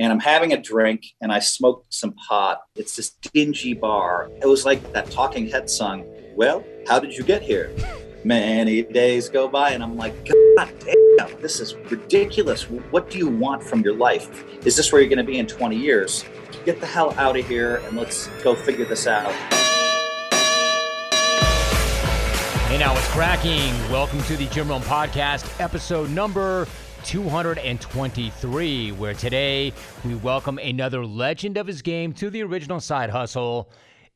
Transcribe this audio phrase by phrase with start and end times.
[0.00, 2.62] and I'm having a drink and I smoked some pot.
[2.74, 4.30] It's this dingy bar.
[4.40, 6.06] It was like that Talking Head song.
[6.34, 7.70] Well, how did you get here?
[8.24, 10.14] Many days go by, and I'm like,
[10.56, 12.62] God damn, this is ridiculous.
[12.70, 14.44] What do you want from your life?
[14.64, 16.24] Is this where you're going to be in 20 years?
[16.64, 19.32] Get the hell out of here and let's go figure this out.
[22.68, 23.70] Hey, now it's cracking.
[23.90, 26.66] Welcome to the Jim Rome Podcast, episode number
[27.04, 29.72] 223, where today
[30.04, 33.70] we welcome another legend of his game to the original side hustle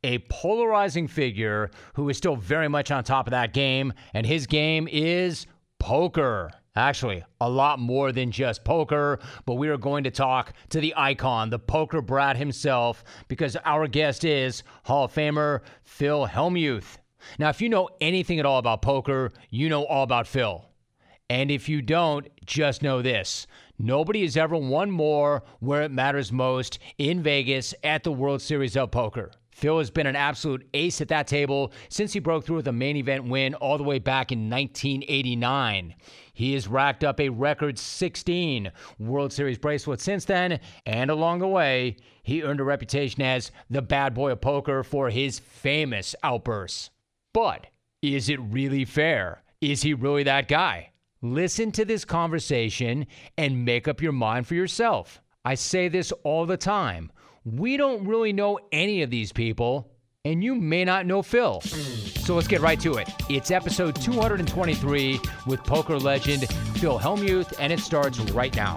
[0.04, 4.46] a polarizing figure who is still very much on top of that game, and his
[4.46, 5.46] game is
[5.80, 6.50] poker.
[6.76, 10.92] Actually, a lot more than just poker, but we are going to talk to the
[10.96, 16.98] icon, the poker brat himself, because our guest is Hall of Famer Phil Hellmuth.
[17.38, 20.64] Now, if you know anything at all about poker, you know all about Phil.
[21.34, 26.30] And if you don't, just know this nobody has ever won more where it matters
[26.30, 29.32] most in Vegas at the World Series of Poker.
[29.50, 32.72] Phil has been an absolute ace at that table since he broke through with a
[32.72, 35.96] main event win all the way back in 1989.
[36.34, 38.70] He has racked up a record 16
[39.00, 43.82] World Series bracelets since then, and along the way, he earned a reputation as the
[43.82, 46.90] bad boy of poker for his famous outbursts.
[47.32, 47.66] But
[48.02, 49.42] is it really fair?
[49.60, 50.90] Is he really that guy?
[51.24, 53.06] Listen to this conversation
[53.38, 55.22] and make up your mind for yourself.
[55.42, 57.10] I say this all the time.
[57.46, 59.90] We don't really know any of these people,
[60.26, 61.62] and you may not know Phil.
[61.62, 63.08] So let's get right to it.
[63.30, 68.76] It's episode 223 with poker legend Phil Hellmuth, and it starts right now.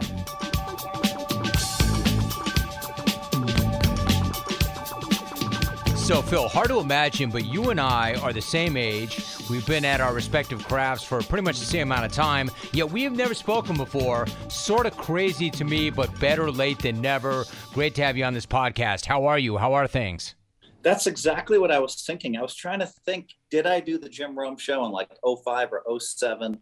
[5.98, 9.27] So, Phil, hard to imagine, but you and I are the same age.
[9.50, 12.92] We've been at our respective crafts for pretty much the same amount of time, yet
[12.92, 14.28] we have never spoken before.
[14.50, 17.45] Sort of crazy to me, but better late than never.
[17.73, 19.06] Great to have you on this podcast.
[19.06, 19.58] How are you?
[19.58, 20.36] How are things?
[20.84, 22.38] That's exactly what I was thinking.
[22.38, 25.69] I was trying to think, did I do the Jim Rome show in like 05
[25.72, 26.58] or 07?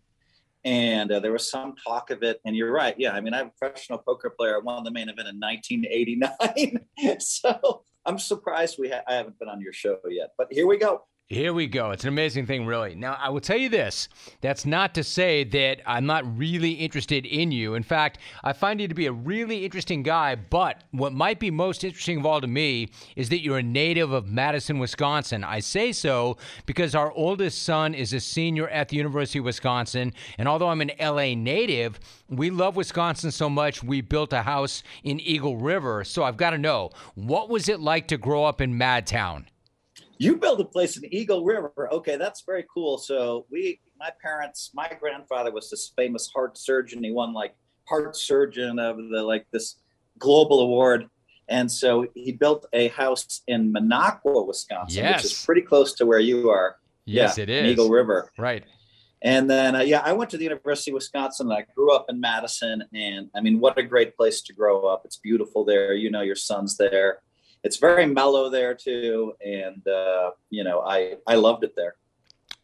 [0.64, 2.40] And uh, there was some talk of it.
[2.46, 2.96] And you're right.
[2.98, 3.12] Yeah.
[3.12, 4.56] I mean, I'm a professional poker player.
[4.56, 7.20] I won the main event in 1989.
[7.20, 10.78] so I'm surprised we ha- I haven't been on your show yet, but here we
[10.78, 11.04] go.
[11.28, 11.90] Here we go.
[11.90, 12.94] It's an amazing thing, really.
[12.94, 14.10] Now, I will tell you this.
[14.42, 17.74] That's not to say that I'm not really interested in you.
[17.74, 20.36] In fact, I find you to be a really interesting guy.
[20.36, 24.12] But what might be most interesting of all to me is that you're a native
[24.12, 25.44] of Madison, Wisconsin.
[25.44, 26.38] I say so
[26.68, 30.14] because our oldest son is a senior at the University of Wisconsin.
[30.38, 32.00] And although I'm an LA native,
[32.30, 36.04] we love Wisconsin so much, we built a house in Eagle River.
[36.04, 39.46] So I've got to know what was it like to grow up in Madtown?
[40.18, 41.90] You built a place in Eagle River.
[41.92, 42.98] Okay, that's very cool.
[42.98, 47.04] So we, my parents, my grandfather was this famous heart surgeon.
[47.04, 47.56] He won like
[47.88, 49.78] heart surgeon of the like this
[50.18, 51.10] global award.
[51.48, 55.24] And so he built a house in Minocqua, Wisconsin, yes.
[55.24, 56.78] which is pretty close to where you are.
[57.06, 57.72] Yes, yeah, it is.
[57.72, 58.32] Eagle River.
[58.38, 58.64] Right.
[59.22, 61.52] And then, uh, yeah, I went to the University of Wisconsin.
[61.52, 62.84] I grew up in Madison.
[62.94, 65.04] And I mean, what a great place to grow up.
[65.06, 65.94] It's beautiful there.
[65.94, 67.20] You know, your son's there
[67.66, 71.96] it's very mellow there too, and uh, you know I I loved it there.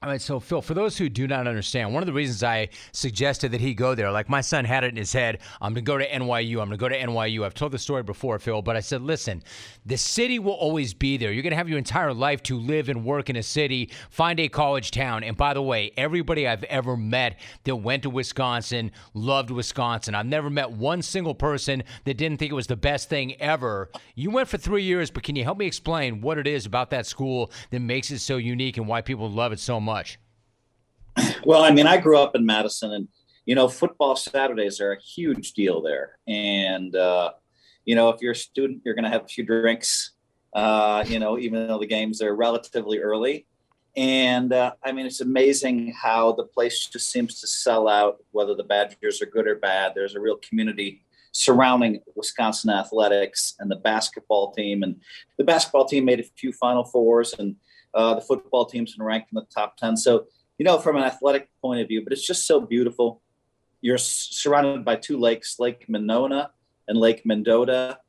[0.03, 2.69] All right, so Phil, for those who do not understand, one of the reasons I
[2.91, 5.85] suggested that he go there, like my son had it in his head, I'm going
[5.85, 6.59] to go to NYU.
[6.59, 7.45] I'm going to go to NYU.
[7.45, 9.43] I've told the story before, Phil, but I said, listen,
[9.85, 11.31] the city will always be there.
[11.31, 14.39] You're going to have your entire life to live and work in a city, find
[14.39, 15.23] a college town.
[15.23, 20.15] And by the way, everybody I've ever met that went to Wisconsin loved Wisconsin.
[20.15, 23.91] I've never met one single person that didn't think it was the best thing ever.
[24.15, 26.89] You went for three years, but can you help me explain what it is about
[26.89, 29.90] that school that makes it so unique and why people love it so much?
[29.91, 30.19] Much?
[31.45, 33.07] Well, I mean, I grew up in Madison, and
[33.45, 36.17] you know, football Saturdays are a huge deal there.
[36.27, 37.31] And uh,
[37.85, 40.11] you know, if you're a student, you're going to have a few drinks.
[40.53, 43.45] Uh, you know, even though the games are relatively early.
[43.95, 48.55] And uh, I mean, it's amazing how the place just seems to sell out, whether
[48.55, 49.93] the Badgers are good or bad.
[49.95, 51.03] There's a real community
[51.33, 54.83] surrounding Wisconsin athletics and the basketball team.
[54.83, 54.99] And
[55.37, 57.55] the basketball team made a few Final Fours, and
[57.93, 59.97] uh, the football team's been ranked in the top 10.
[59.97, 60.27] So,
[60.57, 63.21] you know, from an athletic point of view, but it's just so beautiful.
[63.81, 66.51] You're surrounded by two lakes, Lake Monona
[66.87, 67.99] and Lake Mendota.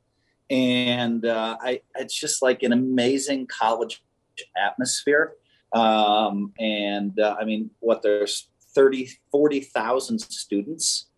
[0.49, 4.03] And uh, I, it's just like an amazing college
[4.57, 5.33] atmosphere.
[5.73, 11.09] Um, and uh, I mean, what there's 30, 40,000 students.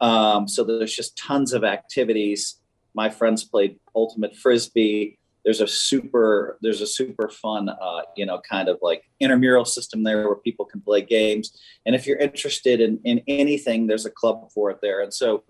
[0.00, 2.60] Um, so there's just tons of activities.
[2.94, 8.40] My friends played ultimate frisbee there's a super there's a super fun uh, you know
[8.48, 12.80] kind of like intramural system there where people can play games and if you're interested
[12.80, 15.44] in in anything there's a club for it there and so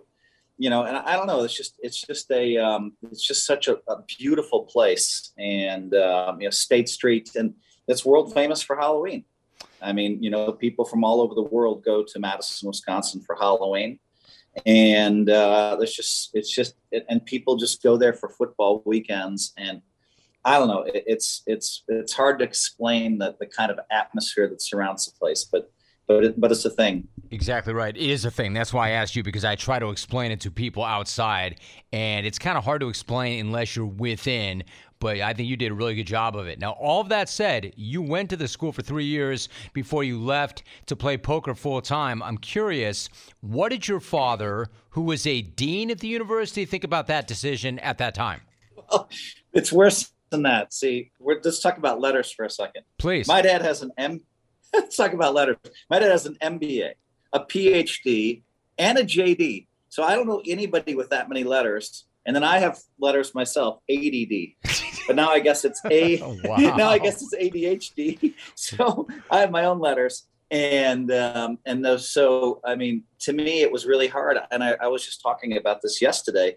[0.56, 1.42] you know, and I, don't know.
[1.42, 6.40] It's just it's just a um, it's just such a, a beautiful place, and um,
[6.40, 7.54] you know, State Street, and
[7.88, 9.24] it's world famous for Halloween.
[9.82, 13.34] I mean, you know, people from all over the world go to Madison, Wisconsin for
[13.34, 13.98] Halloween,
[14.66, 16.74] and uh, there's just it's just
[17.08, 19.82] and people just go there for football weekends, and
[20.44, 20.82] I don't know.
[20.82, 25.12] It, it's it's it's hard to explain the the kind of atmosphere that surrounds the
[25.18, 25.70] place, but
[26.06, 27.08] but it, but it's a thing.
[27.30, 27.96] Exactly right.
[27.96, 28.52] It is a thing.
[28.52, 31.60] That's why I asked you because I try to explain it to people outside,
[31.92, 34.64] and it's kind of hard to explain unless you're within.
[35.00, 36.58] But I think you did a really good job of it.
[36.58, 40.18] Now, all of that said, you went to the school for three years before you
[40.18, 42.22] left to play poker full time.
[42.22, 43.08] I'm curious,
[43.40, 47.78] what did your father, who was a dean at the university, think about that decision
[47.80, 48.40] at that time?
[48.76, 49.08] Well,
[49.52, 50.72] it's worse than that.
[50.72, 52.84] See, let's talk about letters for a second.
[52.98, 53.28] Please.
[53.28, 54.20] My dad has an M
[54.74, 55.56] Let's talk about letters.
[55.88, 56.94] My dad has an MBA,
[57.32, 58.42] a PhD,
[58.76, 59.68] and a JD.
[59.88, 62.06] So I don't know anybody with that many letters.
[62.26, 64.54] And then I have letters myself, ADD.
[65.06, 66.18] But now I guess it's A.
[66.44, 66.56] wow.
[66.78, 68.32] Now I guess it's ADHD.
[68.54, 72.10] So I have my own letters, and um, and those.
[72.10, 74.38] So I mean, to me, it was really hard.
[74.50, 76.56] And I, I was just talking about this yesterday.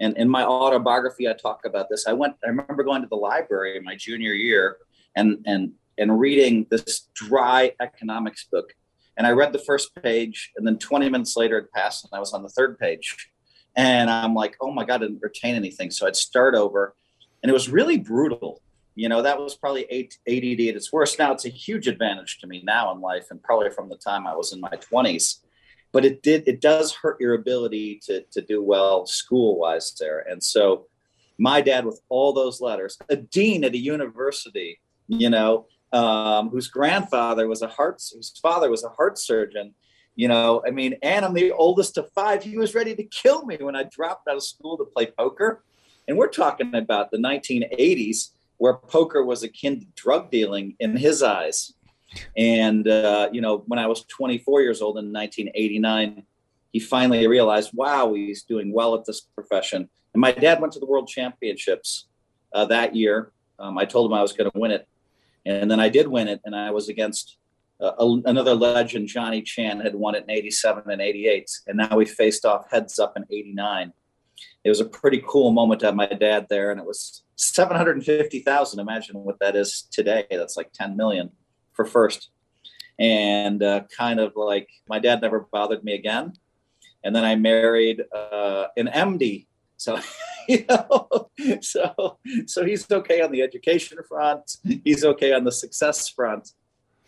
[0.00, 2.06] And in my autobiography, I talk about this.
[2.06, 2.36] I went.
[2.44, 4.76] I remember going to the library in my junior year,
[5.16, 8.72] and and and reading this dry economics book.
[9.16, 12.20] And I read the first page, and then 20 minutes later it passed, and I
[12.20, 13.30] was on the third page.
[13.78, 15.92] And I'm like, oh my God, I didn't retain anything.
[15.92, 16.96] So I'd start over.
[17.42, 18.60] And it was really brutal.
[18.96, 21.16] You know, that was probably ADD at its worst.
[21.20, 24.26] Now it's a huge advantage to me now in life, and probably from the time
[24.26, 25.36] I was in my 20s.
[25.92, 30.26] But it did, it does hurt your ability to, to do well school wise there.
[30.28, 30.86] And so
[31.38, 36.66] my dad, with all those letters, a dean at a university, you know, um, whose
[36.66, 39.74] grandfather was a heart, whose father was a heart surgeon.
[40.18, 42.42] You know, I mean, and I'm the oldest of five.
[42.42, 45.62] He was ready to kill me when I dropped out of school to play poker.
[46.08, 51.22] And we're talking about the 1980s, where poker was akin to drug dealing in his
[51.22, 51.72] eyes.
[52.36, 56.24] And, uh, you know, when I was 24 years old in 1989,
[56.72, 59.88] he finally realized, wow, he's doing well at this profession.
[60.14, 62.08] And my dad went to the world championships
[62.52, 63.30] uh, that year.
[63.60, 64.88] Um, I told him I was going to win it.
[65.46, 67.37] And then I did win it, and I was against
[67.80, 71.50] another legend, Johnny Chan, had won it in 87 and 88.
[71.66, 73.92] And now we faced off heads up in 89.
[74.64, 78.80] It was a pretty cool moment to have my dad there, and it was 750,000.
[78.80, 80.26] Imagine what that is today.
[80.30, 81.30] That's like 10 million
[81.72, 82.30] for first.
[82.98, 86.32] And uh, kind of like my dad never bothered me again.
[87.04, 89.46] And then I married uh, an MD.
[89.76, 90.00] So
[90.48, 94.56] you know, so so he's okay on the education front.
[94.82, 96.50] He's okay on the success front,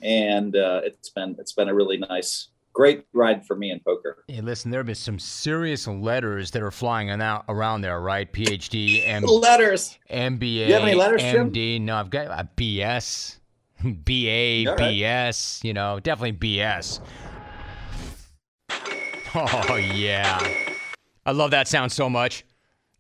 [0.03, 4.25] and uh, it's been it's been a really nice great ride for me in poker.
[4.29, 8.33] Hey, listen, there have been some serious letters that are flying around there, right?
[8.33, 11.53] PhD, M- letters, MBA, you have any letters, MD.
[11.77, 11.85] Jim?
[11.87, 13.39] No, I've got a BS,
[13.83, 14.65] BA.
[14.77, 15.65] BS.
[15.65, 17.01] You know, definitely BS.
[19.35, 20.41] Oh yeah,
[21.25, 22.45] I love that sound so much.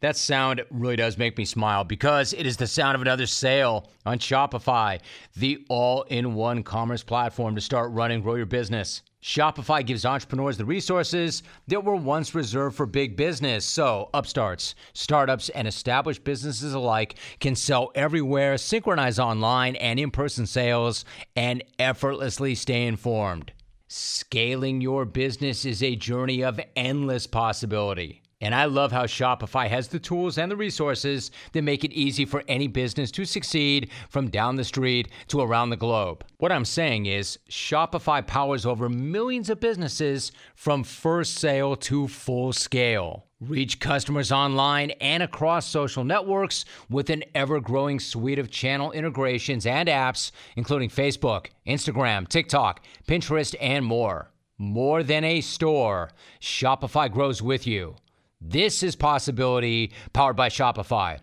[0.00, 3.90] That sound really does make me smile because it is the sound of another sale
[4.06, 4.98] on Shopify,
[5.36, 9.02] the all in one commerce platform to start running, grow your business.
[9.22, 13.66] Shopify gives entrepreneurs the resources that were once reserved for big business.
[13.66, 20.46] So, upstarts, startups, and established businesses alike can sell everywhere, synchronize online and in person
[20.46, 21.04] sales,
[21.36, 23.52] and effortlessly stay informed.
[23.88, 28.19] Scaling your business is a journey of endless possibility.
[28.42, 32.24] And I love how Shopify has the tools and the resources that make it easy
[32.24, 36.24] for any business to succeed from down the street to around the globe.
[36.38, 42.54] What I'm saying is, Shopify powers over millions of businesses from first sale to full
[42.54, 43.26] scale.
[43.40, 49.66] Reach customers online and across social networks with an ever growing suite of channel integrations
[49.66, 54.30] and apps, including Facebook, Instagram, TikTok, Pinterest, and more.
[54.58, 57.96] More than a store, Shopify grows with you.
[58.40, 61.18] This is Possibility powered by Shopify.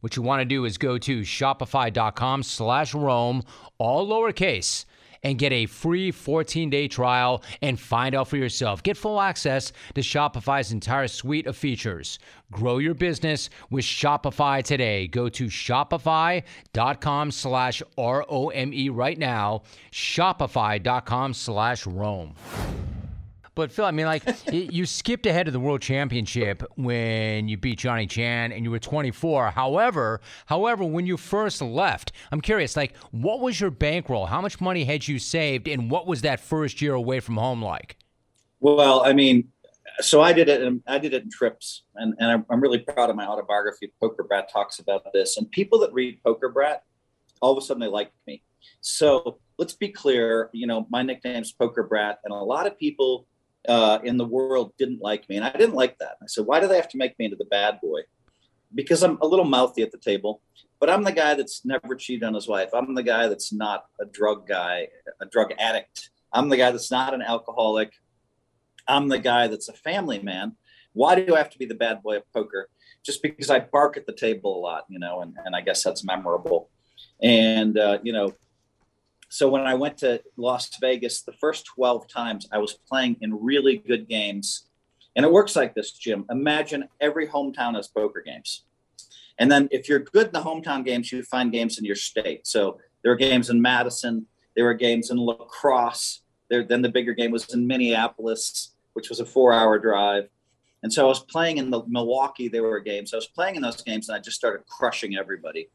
[0.00, 3.42] What you want to do is go to shopify.com slash Rome,
[3.78, 4.84] all lowercase,
[5.24, 8.84] and get a free 14-day trial and find out for yourself.
[8.84, 12.20] Get full access to Shopify's entire suite of features.
[12.52, 15.08] Grow your business with Shopify today.
[15.08, 19.62] Go to shopify.com slash R-O-M-E right now,
[19.92, 22.34] shopify.com slash Rome.
[23.54, 27.78] But Phil, I mean, like you skipped ahead of the World Championship when you beat
[27.78, 29.50] Johnny Chan and you were 24.
[29.50, 34.26] However, however, when you first left, I'm curious, like, what was your bankroll?
[34.26, 37.62] How much money had you saved, and what was that first year away from home
[37.62, 37.96] like?
[38.60, 39.48] Well, I mean,
[39.98, 42.78] so I did it, and I did it in trips, and, and I'm, I'm really
[42.78, 43.92] proud of my autobiography.
[44.00, 46.84] Poker Brat talks about this, and people that read Poker Brat,
[47.40, 48.42] all of a sudden they like me.
[48.80, 50.50] So let's be clear.
[50.52, 53.26] You know, my nickname's Poker Brat, and a lot of people
[53.68, 56.16] uh, in the world didn't like me, and I didn't like that.
[56.22, 58.00] I said, why do they have to make me into the bad boy?
[58.74, 60.40] Because I'm a little mouthy at the table,
[60.78, 62.70] but I'm the guy that's never cheated on his wife.
[62.72, 64.88] I'm the guy that's not a drug guy,
[65.20, 66.10] a drug addict.
[66.32, 67.92] I'm the guy that's not an alcoholic.
[68.86, 70.56] I'm the guy that's a family man.
[70.92, 72.68] Why do I have to be the bad boy of poker?
[73.02, 75.82] Just because I bark at the table a lot, you know, and, and I guess
[75.82, 76.70] that's memorable.
[77.22, 78.34] And, uh, you know,
[79.30, 83.42] so when I went to Las Vegas, the first 12 times I was playing in
[83.42, 84.66] really good games.
[85.16, 86.24] And it works like this, Jim.
[86.30, 88.64] Imagine every hometown has poker games.
[89.38, 92.46] And then if you're good in the hometown games, you find games in your state.
[92.46, 96.20] So there are games in Madison, there were games in La Crosse.
[96.50, 100.28] There, then the bigger game was in Minneapolis which was a four hour drive.
[100.82, 103.12] And so I was playing in the Milwaukee, there were games.
[103.12, 105.68] I was playing in those games and I just started crushing everybody.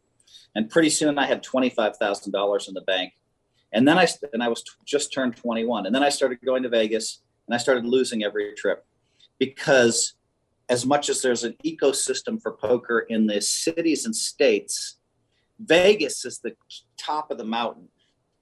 [0.55, 3.13] And pretty soon I had $25,000 in the bank.
[3.75, 5.85] And then I, and I was t- just turned 21.
[5.85, 8.85] And then I started going to Vegas and I started losing every trip
[9.37, 10.15] because
[10.69, 14.97] as much as there's an ecosystem for poker in the cities and states,
[15.59, 16.55] Vegas is the
[16.97, 17.89] top of the mountain.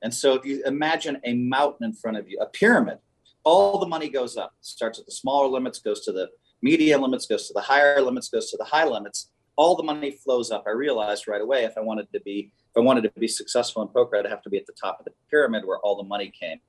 [0.04, 3.00] And so if you imagine a mountain in front of you, a pyramid,
[3.44, 4.54] all the money goes up.
[4.62, 6.30] Starts at the smaller limits, goes to the
[6.62, 9.32] medium limits, goes to the higher limits, goes to the high limits.
[9.56, 10.64] All the money flows up.
[10.68, 13.84] I realized right away if I wanted to be if I wanted to be successful
[13.84, 16.08] in poker, I'd have to be at the top of the pyramid where all the
[16.08, 16.60] money came.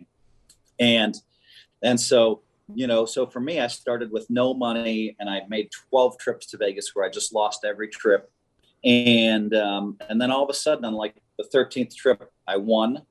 [0.79, 1.19] And
[1.83, 2.43] and so
[2.75, 6.47] you know, so for me, I started with no money, and I made 12 trips
[6.47, 8.31] to Vegas where I just lost every trip.
[8.85, 13.03] And um, and then all of a sudden, on like the 13th trip, I won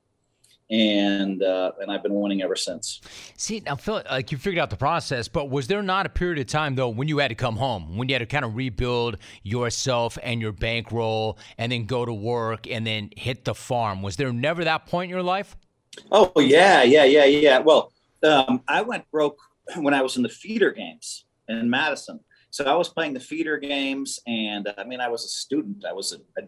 [0.70, 3.02] and uh, and I've been winning ever since.
[3.38, 6.40] See, now Phil, like you figured out the process, but was there not a period
[6.40, 8.56] of time though when you had to come home, when you had to kind of
[8.56, 14.02] rebuild yourself and your bankroll, and then go to work and then hit the farm?
[14.02, 15.56] Was there never that point in your life?
[16.12, 17.60] Oh yeah, yeah, yeah, yeah.
[17.60, 17.92] Well,
[18.24, 19.38] um, I went broke
[19.76, 22.20] when I was in the feeder games in Madison.
[22.50, 25.86] So I was playing the feeder games, and I mean, I was a student.
[25.90, 26.46] I was a, a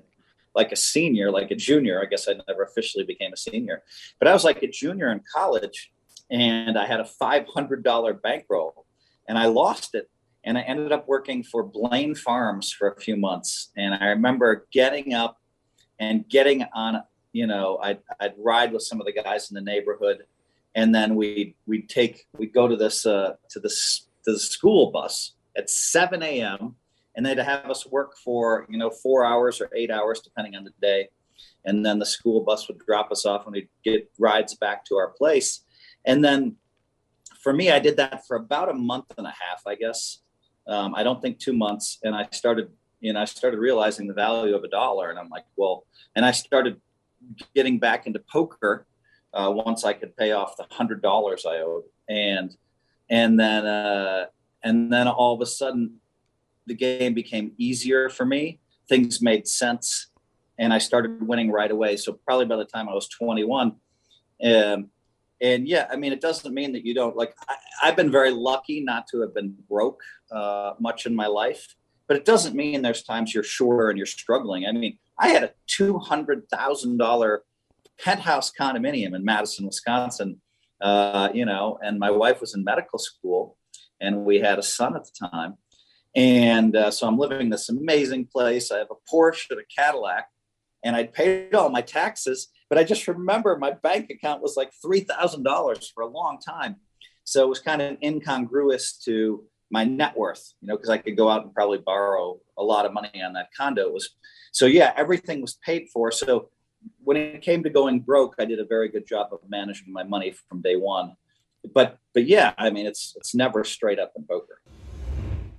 [0.56, 2.02] like a senior, like a junior.
[2.02, 3.84] I guess I never officially became a senior,
[4.20, 5.92] but I was like a junior in college,
[6.32, 8.86] and I had a $500 bankroll,
[9.28, 10.10] and I lost it,
[10.44, 14.68] and I ended up working for Blaine Farms for a few months, and I remember
[14.72, 15.40] getting up
[16.00, 17.04] and getting on.
[17.34, 20.24] You know, I'd, I'd ride with some of the guys in the neighborhood,
[20.74, 24.92] and then we'd, we'd take we'd go to this uh, to this to the school
[24.92, 26.76] bus at 7 a.m
[27.16, 30.64] and they'd have us work for you know four hours or eight hours depending on
[30.64, 31.10] the day.
[31.66, 34.96] And then the school bus would drop us off and we'd get rides back to
[34.96, 35.64] our place.
[36.06, 36.56] And then
[37.42, 40.20] for me i did that for about a month and a half i guess.
[40.68, 42.00] Um, i don't think two months.
[42.04, 42.70] And i started
[43.00, 45.10] you know i started realizing the value of a dollar.
[45.10, 46.82] And i'm like well and i started
[47.56, 48.86] getting back into poker
[49.34, 51.84] uh, once i could pay off the hundred dollars i owed.
[52.08, 52.56] And
[53.10, 54.26] and then uh,
[54.64, 56.00] and then all of a sudden
[56.68, 58.60] the game became easier for me.
[58.88, 60.08] Things made sense,
[60.60, 61.98] and I started winning right away.
[61.98, 63.76] So probably by the time I was 21,
[64.44, 64.90] um,
[65.42, 67.36] and yeah, I mean, it doesn't mean that you don't like.
[67.48, 71.76] I, have been very lucky not to have been broke uh, much in my life,
[72.08, 74.66] but it doesn't mean there's times you're sure and you're struggling.
[74.66, 77.44] I mean, I had a two hundred thousand dollar
[78.00, 80.42] penthouse condominium in Madison, Wisconsin.
[80.82, 83.58] Uh, you know, and my wife was in medical school,
[84.00, 85.58] and we had a son at the time
[86.16, 88.72] and uh, so I'm living in this amazing place.
[88.72, 90.30] I have a Porsche and a Cadillac,
[90.84, 92.48] and I'd paid all my taxes.
[92.70, 96.78] But I just remember my bank account was like $3,000 for a long time.
[97.24, 101.18] So it was kind of incongruous to my net worth, you know, because I could
[101.18, 103.88] go out and probably borrow a lot of money on that condo.
[103.88, 104.12] It was
[104.52, 106.12] so yeah, everything was paid for.
[106.12, 106.50] So
[107.04, 110.04] when it came to going broke, I did a very good job of managing my
[110.04, 111.18] money from day one.
[111.74, 114.62] But but yeah, I mean it's it's never straight up in poker.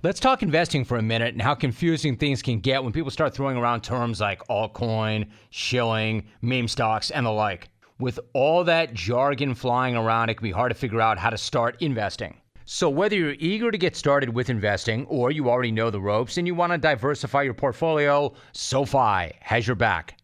[0.07, 3.33] Let's talk investing for a minute and how confusing things can get when people start
[3.33, 7.67] throwing around terms like altcoin, shilling, meme stocks, and the like.
[7.99, 11.37] With all that jargon flying around, it can be hard to figure out how to
[11.37, 12.39] start investing.
[12.63, 16.37] So, whether you're eager to get started with investing or you already know the ropes
[16.37, 20.17] and you want to diversify your portfolio, SoFi has your back.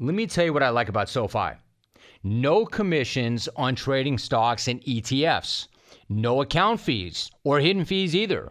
[0.00, 1.50] Let me tell you what I like about SoFi
[2.24, 5.68] no commissions on trading stocks and ETFs,
[6.08, 8.50] no account fees or hidden fees either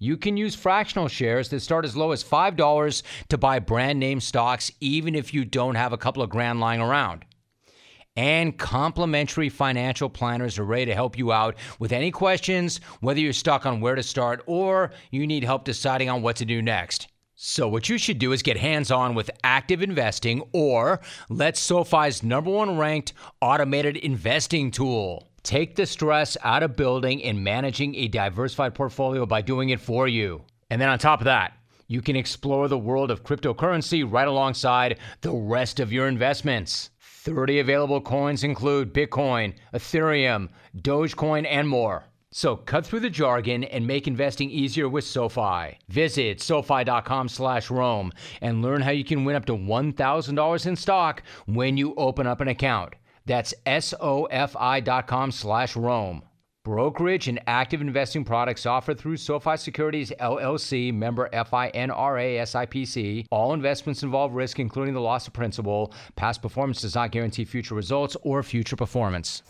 [0.00, 4.18] you can use fractional shares that start as low as $5 to buy brand name
[4.18, 7.24] stocks, even if you don't have a couple of grand lying around.
[8.16, 13.32] and complimentary financial planners are ready to help you out with any questions, whether you're
[13.32, 17.06] stuck on where to start or you need help deciding on what to do next.
[17.36, 22.22] So, what you should do is get hands on with active investing or let SoFi's
[22.22, 25.29] number one ranked automated investing tool.
[25.42, 30.06] Take the stress out of building and managing a diversified portfolio by doing it for
[30.06, 30.44] you.
[30.68, 31.54] And then on top of that,
[31.88, 36.90] you can explore the world of cryptocurrency right alongside the rest of your investments.
[37.00, 42.04] 30 available coins include Bitcoin, Ethereum, Dogecoin, and more.
[42.32, 45.78] So cut through the jargon and make investing easier with SoFi.
[45.88, 51.24] Visit SoFi.com slash Rome and learn how you can win up to $1,000 in stock
[51.46, 52.94] when you open up an account.
[53.30, 56.22] That's SOFI.com slash Rome.
[56.64, 63.26] Brokerage and active investing products offered through SoFi Securities LLC, member FINRA SIPC.
[63.30, 65.94] All investments involve risk, including the loss of principal.
[66.16, 69.42] Past performance does not guarantee future results or future performance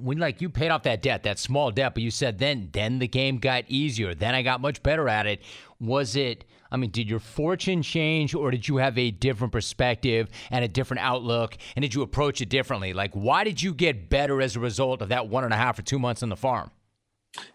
[0.00, 2.98] when like you paid off that debt, that small debt, but you said then then
[2.98, 4.14] the game got easier.
[4.14, 5.40] Then I got much better at it.
[5.80, 6.44] Was it
[6.76, 10.68] I mean, did your fortune change or did you have a different perspective and a
[10.68, 11.56] different outlook?
[11.74, 12.92] And did you approach it differently?
[12.92, 15.78] Like why did you get better as a result of that one and a half
[15.78, 16.70] or two months on the farm?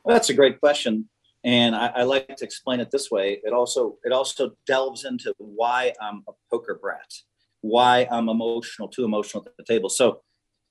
[0.04, 1.08] Well, that's a great question.
[1.44, 3.40] And I, I like to explain it this way.
[3.44, 7.14] It also it also delves into why I'm a poker brat,
[7.62, 9.90] why I'm emotional, too emotional at the table.
[9.90, 10.24] So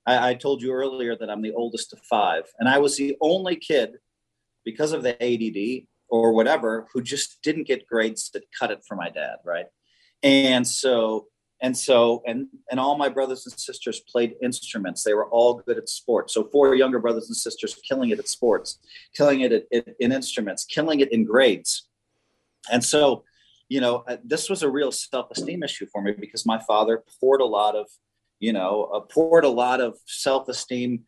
[0.05, 3.15] I, I told you earlier that I'm the oldest of five, and I was the
[3.21, 3.91] only kid
[4.65, 8.95] because of the ADD or whatever who just didn't get grades that cut it for
[8.95, 9.65] my dad, right?
[10.21, 11.27] And so
[11.61, 15.77] and so and and all my brothers and sisters played instruments they were all good
[15.77, 18.79] at sports so four younger brothers and sisters killing it at sports
[19.15, 21.87] killing it at, at, in instruments killing it in grades
[22.71, 23.23] and so
[23.69, 27.41] you know uh, this was a real self-esteem issue for me because my father poured
[27.41, 27.85] a lot of
[28.41, 31.03] you know, uh, poured a lot of self esteem,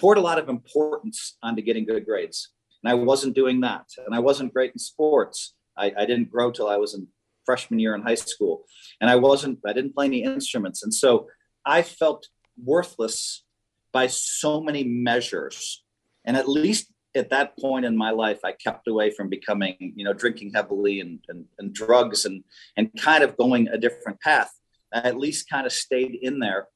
[0.00, 2.48] poured a lot of importance onto getting good grades.
[2.82, 3.86] And I wasn't doing that.
[4.04, 5.54] And I wasn't great in sports.
[5.76, 7.08] I, I didn't grow till I was in
[7.44, 8.64] freshman year in high school.
[9.00, 10.82] And I wasn't, I didn't play any instruments.
[10.82, 11.28] And so
[11.64, 12.28] I felt
[12.62, 13.44] worthless
[13.92, 15.82] by so many measures.
[16.24, 20.04] And at least at that point in my life, I kept away from becoming, you
[20.04, 22.44] know, drinking heavily and, and, and drugs and,
[22.76, 24.50] and kind of going a different path.
[24.92, 26.68] I at least kind of stayed in there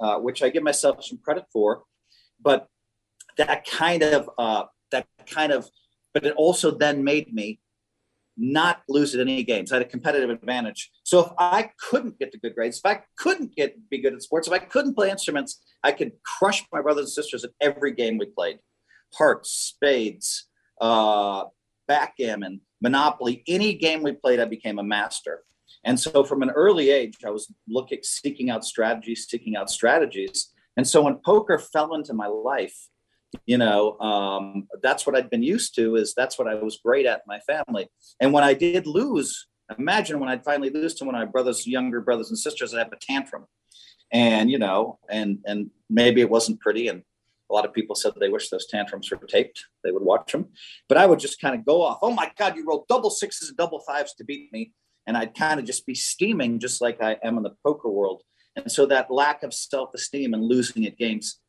[0.00, 1.82] uh, which I give myself some credit for.
[2.40, 2.68] But
[3.36, 5.68] that kind of uh, that kind of,
[6.14, 7.60] but it also then made me
[8.36, 9.72] not lose at any games.
[9.72, 10.90] I had a competitive advantage.
[11.02, 14.22] So if I couldn't get to good grades, if I couldn't get be good at
[14.22, 17.92] sports, if I couldn't play instruments, I could crush my brothers and sisters at every
[17.92, 18.60] game we played.
[19.14, 20.46] Hearts, spades,
[20.80, 21.46] uh,
[21.88, 25.42] backgammon, Monopoly, any game we played, I became a master.
[25.84, 30.52] And so from an early age, I was looking, seeking out strategies, seeking out strategies.
[30.76, 32.76] And so when poker fell into my life,
[33.46, 37.06] you know, um, that's what I'd been used to is that's what I was great
[37.06, 37.88] at my family.
[38.20, 41.66] And when I did lose, imagine when I'd finally lose to one of my brothers,
[41.66, 43.46] younger brothers and sisters, I'd have a tantrum.
[44.10, 46.88] And, you know, and, and maybe it wasn't pretty.
[46.88, 47.02] And
[47.50, 49.62] a lot of people said they wish those tantrums were taped.
[49.84, 50.48] They would watch them.
[50.88, 51.98] But I would just kind of go off.
[52.00, 54.72] Oh my God, you rolled double sixes and double fives to beat me
[55.08, 58.22] and I'd kind of just be steaming just like I am in the poker world.
[58.56, 61.40] And so that lack of self-esteem and losing at games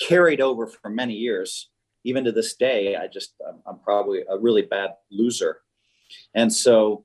[0.00, 1.70] carried over for many years.
[2.04, 5.60] Even to this day, I just I'm, I'm probably a really bad loser.
[6.34, 7.04] And so,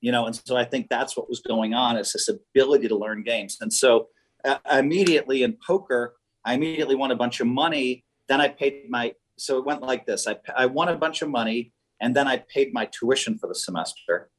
[0.00, 2.96] you know, and so I think that's what was going on is this ability to
[2.96, 3.58] learn games.
[3.60, 4.08] And so
[4.44, 8.04] uh, immediately in poker, I immediately won a bunch of money.
[8.28, 10.26] Then I paid my so it went like this.
[10.26, 13.54] I I won a bunch of money and then I paid my tuition for the
[13.54, 14.30] semester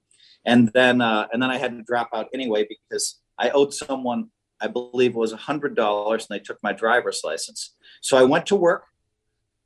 [0.46, 4.30] and then uh, and then I had to drop out anyway because I owed someone
[4.62, 7.76] I believe it was a hundred dollars, and they took my driver's license.
[8.02, 8.86] So I went to work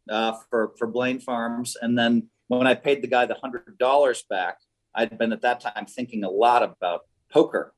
[0.10, 4.24] uh, for for Blaine Farms, and then when I paid the guy the hundred dollars
[4.30, 4.58] back,
[4.96, 7.74] I'd been at that time thinking a lot about poker,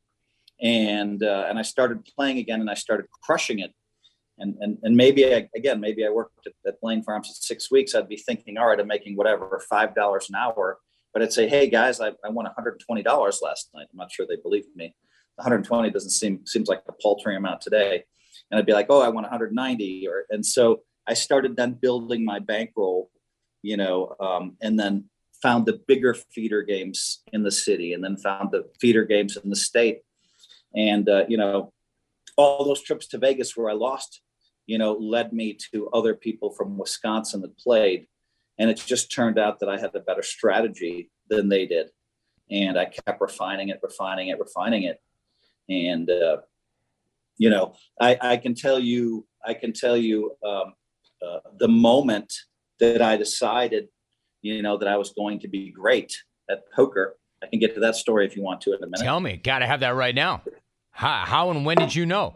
[0.61, 3.73] and uh, and I started playing again, and I started crushing it.
[4.39, 7.69] And, and, and maybe I, again, maybe I worked at, at Blaine Farms for six
[7.69, 7.93] weeks.
[7.93, 10.79] I'd be thinking, all right, I'm making whatever five dollars an hour
[11.13, 13.87] but I'd say, hey guys, I, I won $120 last night.
[13.91, 14.95] I'm not sure they believed me.
[15.35, 18.03] 120 doesn't seem seems like a paltry amount today.
[18.49, 20.07] And I'd be like, oh, I won 190.
[20.07, 23.09] Or and so I started then building my bankroll,
[23.61, 25.05] you know, um, and then
[25.41, 29.49] found the bigger feeder games in the city, and then found the feeder games in
[29.49, 30.01] the state,
[30.75, 31.73] and uh, you know,
[32.37, 34.21] all those trips to Vegas where I lost,
[34.67, 38.07] you know, led me to other people from Wisconsin that played
[38.61, 41.87] and it just turned out that I had a better strategy than they did.
[42.51, 45.01] And I kept refining it, refining it, refining it.
[45.69, 46.37] And, uh,
[47.37, 50.73] you know, I, I can tell you, I can tell you um,
[51.25, 52.33] uh, the moment
[52.79, 53.87] that I decided,
[54.41, 56.15] you know, that I was going to be great
[56.49, 57.17] at poker.
[57.43, 59.03] I can get to that story if you want to in a minute.
[59.03, 60.43] Tell me, got to have that right now.
[60.91, 62.35] How, how and when did you know?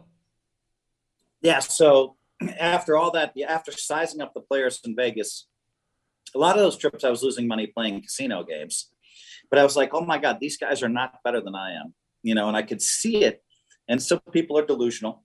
[1.41, 2.15] Yeah, so
[2.59, 5.47] after all that, after sizing up the players in Vegas,
[6.33, 8.89] a lot of those trips I was losing money playing casino games.
[9.49, 11.93] But I was like, oh my God, these guys are not better than I am,
[12.25, 13.43] you know, and I could see it.
[13.87, 15.23] And some people are delusional,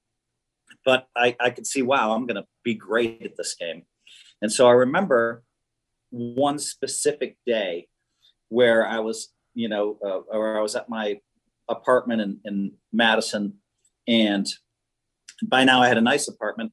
[0.84, 3.84] but I, I could see, wow, I'm going to be great at this game.
[4.42, 5.42] And so I remember
[6.10, 7.88] one specific day
[8.50, 11.20] where I was, you know, uh, or I was at my
[11.68, 13.54] apartment in, in Madison,
[14.06, 14.46] and
[15.42, 16.72] by now I had a nice apartment,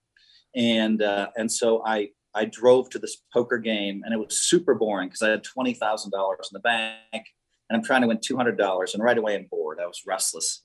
[0.55, 4.73] and uh, and so I I drove to this poker game, and it was super
[4.75, 7.27] boring because I had twenty thousand dollars in the bank,
[7.69, 9.79] and I'm trying to win two hundred dollars, and right away I'm bored.
[9.81, 10.63] I was restless,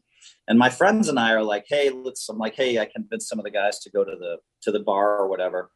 [0.49, 2.29] and my friends and I are like, hey, let's.
[2.29, 4.81] I'm like, hey, I convinced some of the guys to go to the to the
[4.81, 5.71] bar or whatever.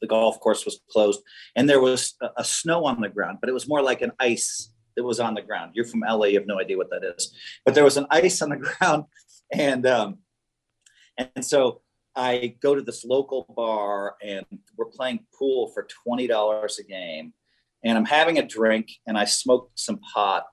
[0.00, 1.22] The golf course was closed,
[1.56, 4.12] and there was a, a snow on the ground, but it was more like an
[4.18, 5.72] ice that was on the ground.
[5.74, 8.42] You're from LA, you have no idea what that is, but there was an ice
[8.42, 9.04] on the ground,
[9.52, 10.18] and um,
[11.18, 11.82] and so
[12.14, 14.44] I go to this local bar and
[14.76, 17.32] we're playing pool for twenty dollars a game,
[17.84, 20.44] and I'm having a drink and I smoke some pot,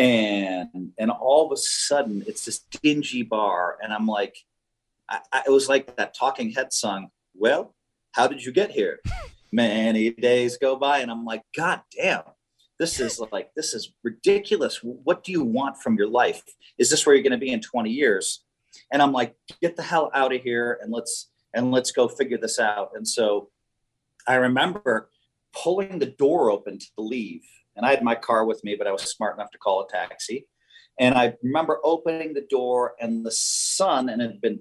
[0.00, 4.36] and and all of a sudden it's this dingy bar, and I'm like,
[5.08, 7.10] I, I, it was like that Talking Head song.
[7.34, 7.74] Well,
[8.12, 9.00] how did you get here?
[9.52, 12.22] Many days go by, and I'm like, God damn,
[12.78, 16.42] this is like this is ridiculous what do you want from your life
[16.78, 18.42] is this where you're going to be in 20 years
[18.90, 22.38] and i'm like get the hell out of here and let's and let's go figure
[22.38, 23.50] this out and so
[24.26, 25.10] i remember
[25.52, 27.44] pulling the door open to leave
[27.80, 29.88] and i had my car with me but i was smart enough to call a
[29.90, 30.46] taxi
[30.98, 34.60] and i remember opening the door and the sun and it had been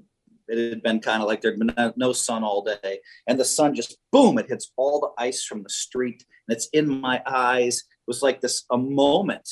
[0.51, 3.75] it had been kind of like there'd been no sun all day and the sun
[3.75, 7.77] just boom it hits all the ice from the street and it's in my eyes
[7.77, 9.47] It was like this a moment,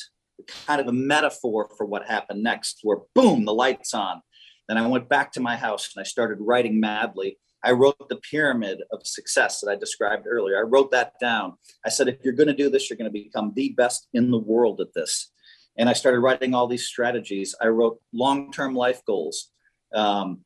[0.66, 4.20] kind of a metaphor for what happened next, where boom, the lights on.
[4.68, 7.38] Then I went back to my house and I started writing madly.
[7.64, 10.58] I wrote the pyramid of success that I described earlier.
[10.58, 11.54] I wrote that down.
[11.84, 14.30] I said, if you're going to do this, you're going to become the best in
[14.30, 15.32] the world at this.
[15.76, 17.54] And I started writing all these strategies.
[17.60, 19.50] I wrote long term life goals.
[19.94, 20.44] Um,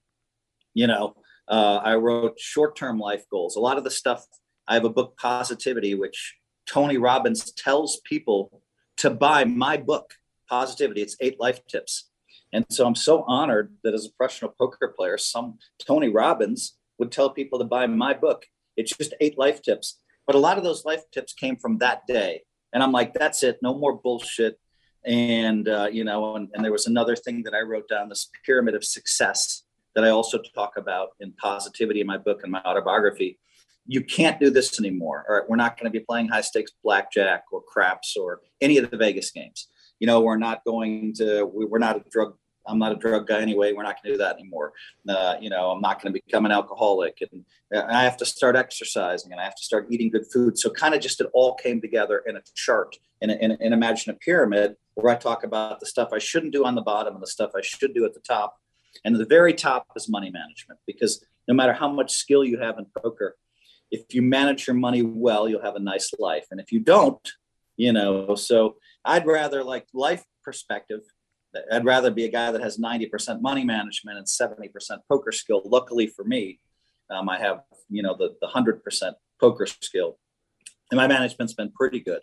[0.74, 1.16] you know,
[1.48, 3.56] uh, I wrote short term life goals.
[3.56, 4.24] A lot of the stuff,
[4.66, 8.62] I have a book, Positivity, which Tony Robbins tells people
[8.98, 10.14] to buy my book,
[10.48, 11.02] Positivity.
[11.02, 12.10] It's eight life tips.
[12.52, 17.10] And so I'm so honored that as a professional poker player, some Tony Robbins would
[17.10, 18.46] tell people to buy my book.
[18.76, 19.98] It's just eight life tips.
[20.24, 22.42] But a lot of those life tips came from that day.
[22.72, 24.60] And I'm like, that's it, no more bullshit.
[25.04, 28.30] And, uh, you know, and, and there was another thing that I wrote down this
[28.46, 29.64] pyramid of success
[29.96, 33.40] that I also talk about in positivity in my book and my autobiography
[33.86, 35.24] you can't do this anymore.
[35.28, 38.78] All right, we're not going to be playing high stakes blackjack or craps or any
[38.78, 39.68] of the Vegas games.
[39.98, 41.44] You know, we're not going to.
[41.44, 42.36] We're not a drug.
[42.66, 43.72] I'm not a drug guy anyway.
[43.72, 44.72] We're not going to do that anymore.
[45.08, 47.44] Uh, you know, I'm not going to become an alcoholic, and,
[47.74, 50.58] I have to start exercising, and I have to start eating good food.
[50.58, 53.72] So, kind of just it all came together in a chart, in, a, in, in
[53.72, 57.14] imagine a pyramid where I talk about the stuff I shouldn't do on the bottom
[57.14, 58.58] and the stuff I should do at the top,
[59.04, 62.78] and the very top is money management because no matter how much skill you have
[62.78, 63.36] in poker,
[63.90, 66.46] if you manage your money well, you'll have a nice life.
[66.50, 67.32] And if you don't,
[67.76, 71.00] you know, so I'd rather like life perspective.
[71.70, 74.70] I'd rather be a guy that has 90% money management and 70%
[75.08, 75.62] poker skill.
[75.64, 76.60] Luckily for me,
[77.10, 80.18] um, I have, you know, the, the 100% poker skill.
[80.90, 82.20] And my management's been pretty good.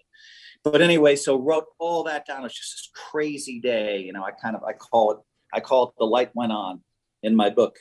[0.63, 2.43] But anyway, so wrote all that down.
[2.45, 3.99] It's just this crazy day.
[3.99, 5.17] You know, I kind of, I call it,
[5.53, 6.81] I call it the light went on
[7.23, 7.77] in my book.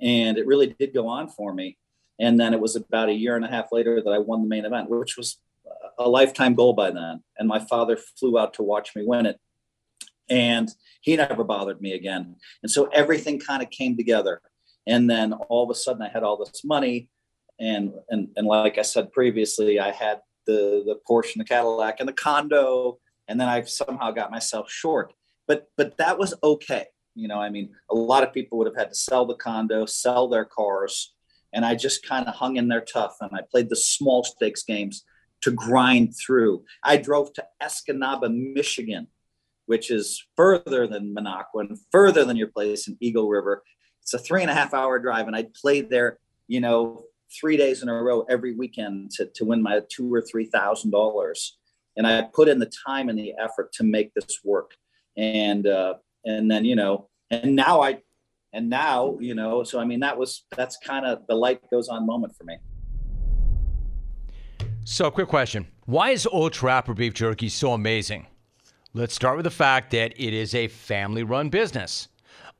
[0.00, 1.78] And it really did go on for me.
[2.20, 4.48] And then it was about a year and a half later that I won the
[4.48, 5.38] main event, which was
[5.98, 7.22] a lifetime goal by then.
[7.38, 9.40] And my father flew out to watch me win it.
[10.30, 10.68] And
[11.00, 12.36] he never bothered me again.
[12.62, 14.40] And so everything kind of came together.
[14.86, 17.08] And then all of a sudden I had all this money.
[17.60, 21.96] And and and like I said previously, I had the the Porsche and the Cadillac
[22.00, 22.98] and the condo.
[23.26, 25.12] And then I somehow got myself short.
[25.46, 26.86] But but that was okay.
[27.14, 29.86] You know, I mean, a lot of people would have had to sell the condo,
[29.86, 31.14] sell their cars,
[31.52, 33.16] and I just kind of hung in there tough.
[33.20, 35.04] And I played the small stakes games
[35.42, 36.64] to grind through.
[36.84, 39.08] I drove to Escanaba, Michigan,
[39.68, 43.62] which is further than and further than your place in Eagle River.
[44.02, 47.04] It's a three and a half hour drive, and I'd played there, you know,
[47.38, 50.90] three days in a row every weekend to, to win my two or three thousand
[50.90, 51.58] dollars.
[51.96, 54.72] And I put in the time and the effort to make this work.
[55.16, 58.02] And uh, and then you know, and now I
[58.52, 61.88] and now you know so i mean that was that's kind of the light goes
[61.88, 62.56] on moment for me
[64.84, 68.26] so quick question why is old trapper beef jerky so amazing
[68.98, 72.08] let's start with the fact that it is a family run business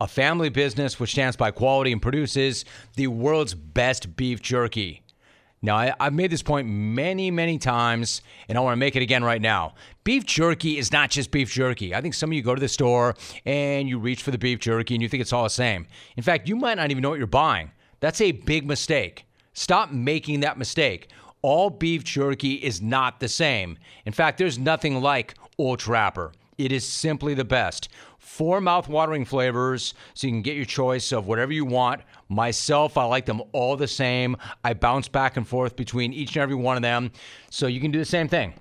[0.01, 5.03] a family business which stands by quality and produces the world's best beef jerky
[5.61, 9.03] now, I, have made this point many, many times, and I want to make it
[9.03, 9.75] again right now.
[10.05, 11.97] Beef jerky is not just beef jerky.
[11.97, 14.61] I think some of you go to the store and you reach for the beef
[14.61, 15.89] jerky and you think it's all the same.
[16.17, 17.73] In fact, you might not even know what you're buying.
[17.99, 19.25] That's a big mistake.
[19.53, 21.09] Stop making that mistake.
[21.43, 23.79] All beef jerky is not the same.
[24.07, 26.33] In fact, there's nothing like Old Trapper.
[26.57, 27.89] It is simply the best.
[28.19, 32.03] Four mouth-watering flavors, so you can get your choice of whatever you want.
[32.29, 34.37] Myself, I like them all the same.
[34.65, 37.13] I bounce back and forth between each and every one of them,
[37.51, 38.55] so you can do the same thing.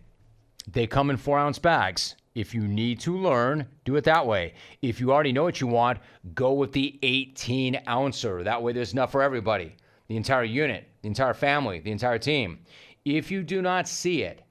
[0.68, 2.16] They come in four ounce bags.
[2.36, 4.54] If you need to learn, do it that way.
[4.84, 6.00] If you already know what you want,
[6.36, 8.44] go with the 18 ouncer.
[8.44, 9.76] That way, there's enough for everybody
[10.08, 12.60] the entire unit, the entire family, the entire team.
[13.06, 14.44] If you do not see it,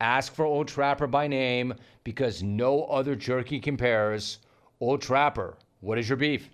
[0.00, 4.38] ask for Old Trapper by name because no other jerky compares.
[4.80, 6.50] Old Trapper, what is your beef?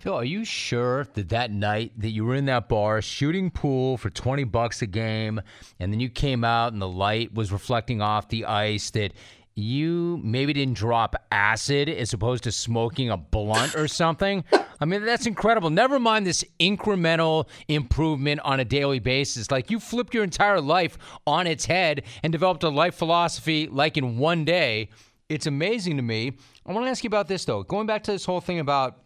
[0.00, 3.98] Phil, are you sure that that night that you were in that bar shooting pool
[3.98, 5.42] for 20 bucks a game
[5.78, 9.12] and then you came out and the light was reflecting off the ice that
[9.60, 14.44] you maybe didn't drop acid as opposed to smoking a blunt or something?
[14.80, 15.70] I mean, that's incredible.
[15.70, 19.50] Never mind this incremental improvement on a daily basis.
[19.50, 20.96] Like you flipped your entire life
[21.26, 24.88] on its head and developed a life philosophy like in one day.
[25.28, 26.32] It's amazing to me.
[26.66, 27.62] I want to ask you about this though.
[27.62, 29.00] Going back to this whole thing about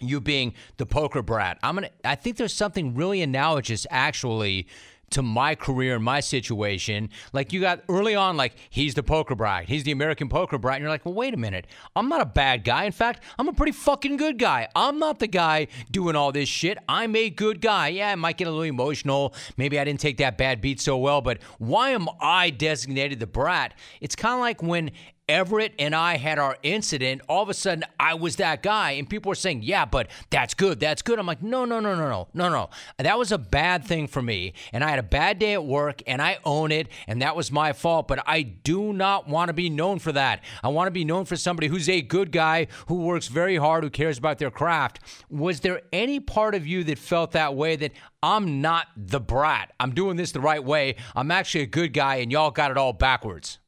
[0.00, 1.58] you being the poker brat.
[1.62, 1.90] I'm gonna.
[2.04, 4.66] I think there's something really analogous, actually,
[5.10, 7.10] to my career and my situation.
[7.32, 10.76] Like you got early on, like he's the poker brat, he's the American poker brat,
[10.76, 12.84] and you're like, well, wait a minute, I'm not a bad guy.
[12.84, 14.68] In fact, I'm a pretty fucking good guy.
[14.74, 16.78] I'm not the guy doing all this shit.
[16.88, 17.88] I'm a good guy.
[17.88, 19.34] Yeah, I might get a little emotional.
[19.56, 23.26] Maybe I didn't take that bad beat so well, but why am I designated the
[23.26, 23.74] brat?
[24.00, 24.90] It's kind of like when
[25.28, 28.92] Everett and I had our incident, all of a sudden I was that guy.
[28.92, 30.78] And people were saying, yeah, but that's good.
[30.78, 31.18] That's good.
[31.18, 32.70] I'm like, no, no, no, no, no, no, no.
[32.98, 34.52] That was a bad thing for me.
[34.72, 36.88] And I had a bad day at work and I own it.
[37.08, 38.06] And that was my fault.
[38.06, 40.44] But I do not want to be known for that.
[40.62, 43.82] I want to be known for somebody who's a good guy, who works very hard,
[43.82, 45.00] who cares about their craft.
[45.28, 47.90] Was there any part of you that felt that way that
[48.22, 49.72] I'm not the brat?
[49.80, 50.94] I'm doing this the right way.
[51.16, 53.58] I'm actually a good guy and y'all got it all backwards.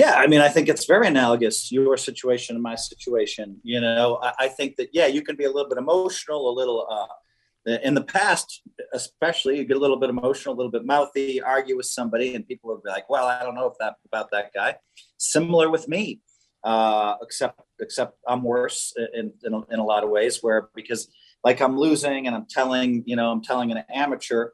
[0.00, 3.60] Yeah, I mean, I think it's very analogous your situation and my situation.
[3.62, 6.54] You know, I, I, think that yeah, you can be a little bit emotional, a
[6.60, 6.86] little.
[6.90, 7.06] Uh,
[7.84, 8.62] in the past,
[8.94, 12.48] especially, you get a little bit emotional, a little bit mouthy, argue with somebody, and
[12.48, 14.76] people would be like, "Well, I don't know if that about that guy."
[15.18, 16.22] Similar with me,
[16.64, 21.12] uh, except except I'm worse in in a, in a lot of ways, where because
[21.44, 24.52] like I'm losing and I'm telling, you know, I'm telling an amateur,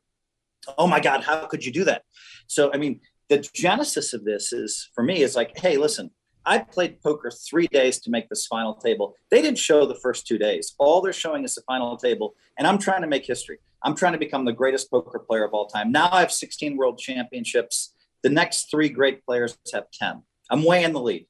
[0.77, 2.03] "Oh my God, how could you do that?"
[2.49, 6.11] So, I mean, the genesis of this is for me is like, hey, listen,
[6.45, 9.15] I played poker three days to make this final table.
[9.31, 10.75] They didn't show the first two days.
[10.79, 12.35] All they're showing is the final table.
[12.57, 13.59] And I'm trying to make history.
[13.83, 15.91] I'm trying to become the greatest poker player of all time.
[15.91, 17.95] Now I have 16 world championships.
[18.23, 20.23] The next three great players have 10.
[20.51, 21.27] I'm way in the lead.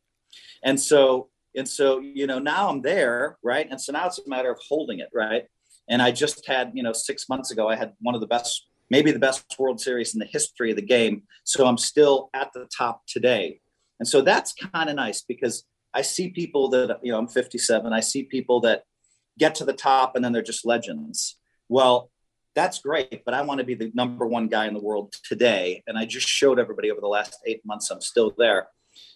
[0.62, 3.66] And so, and so, you know, now I'm there, right?
[3.70, 5.44] And so now it's a matter of holding it, right?
[5.88, 8.66] And I just had, you know, six months ago, I had one of the best
[8.90, 11.22] maybe the best World Series in the history of the game.
[11.44, 13.60] So I'm still at the top today.
[13.98, 17.92] And so that's kind of nice because I see people that, you know, I'm 57.
[17.92, 18.82] I see people that
[19.38, 21.36] get to the top and then they're just legends.
[21.68, 22.10] Well,
[22.54, 25.82] that's great, but I want to be the number one guy in the world today.
[25.86, 28.68] And I just showed everybody over the last eight months I'm still there.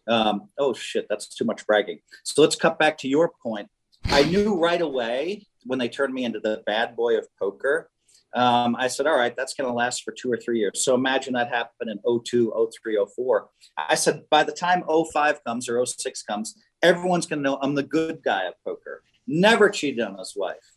[0.07, 2.01] Um, oh, shit, that's too much bragging.
[2.23, 3.69] So let's cut back to your point.
[4.05, 7.91] I knew right away when they turned me into the bad boy of poker
[8.35, 10.85] um, I said, all right, that's going to last for two or three years.
[10.85, 13.49] So imagine that happened in 02, 03, 04.
[13.77, 17.75] I said, by the time 05 comes or 06 comes, everyone's going to know I'm
[17.75, 19.03] the good guy at poker.
[19.27, 20.77] Never cheated on his wife,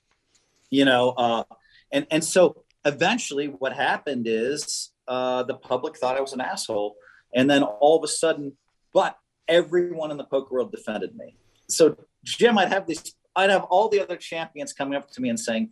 [0.69, 1.09] you know.
[1.11, 1.43] Uh,
[1.91, 6.95] and and so eventually, what happened is uh, the public thought I was an asshole,
[7.33, 8.53] and then all of a sudden,
[8.93, 11.35] but everyone in the poker world defended me.
[11.67, 15.29] So Jim, I'd have these, I'd have all the other champions coming up to me
[15.29, 15.71] and saying,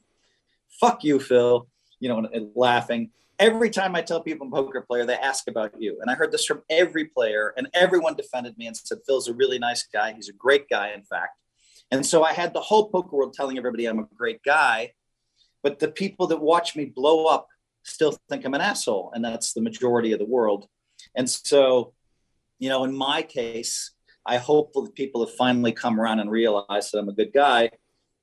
[0.80, 1.68] "Fuck you, Phil."
[2.02, 3.12] you know, and, and laughing.
[3.40, 5.98] Every time I tell people I'm a poker player, they ask about you.
[6.02, 9.34] And I heard this from every player, and everyone defended me and said, Phil's a
[9.34, 10.12] really nice guy.
[10.12, 11.38] He's a great guy, in fact.
[11.92, 14.92] And so I had the whole poker world telling everybody I'm a great guy.
[15.64, 17.48] But the people that watch me blow up
[17.84, 19.12] still think I'm an asshole.
[19.14, 20.68] And that's the majority of the world.
[21.16, 21.94] And so,
[22.60, 23.92] you know, in my case,
[24.26, 27.72] I hope that people have finally come around and realized that I'm a good guy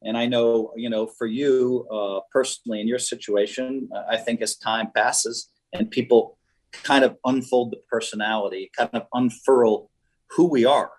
[0.03, 4.57] And I know, you know, for you uh, personally in your situation, I think as
[4.57, 6.39] time passes and people
[6.73, 9.91] kind of unfold the personality, kind of unfurl
[10.31, 10.93] who we are,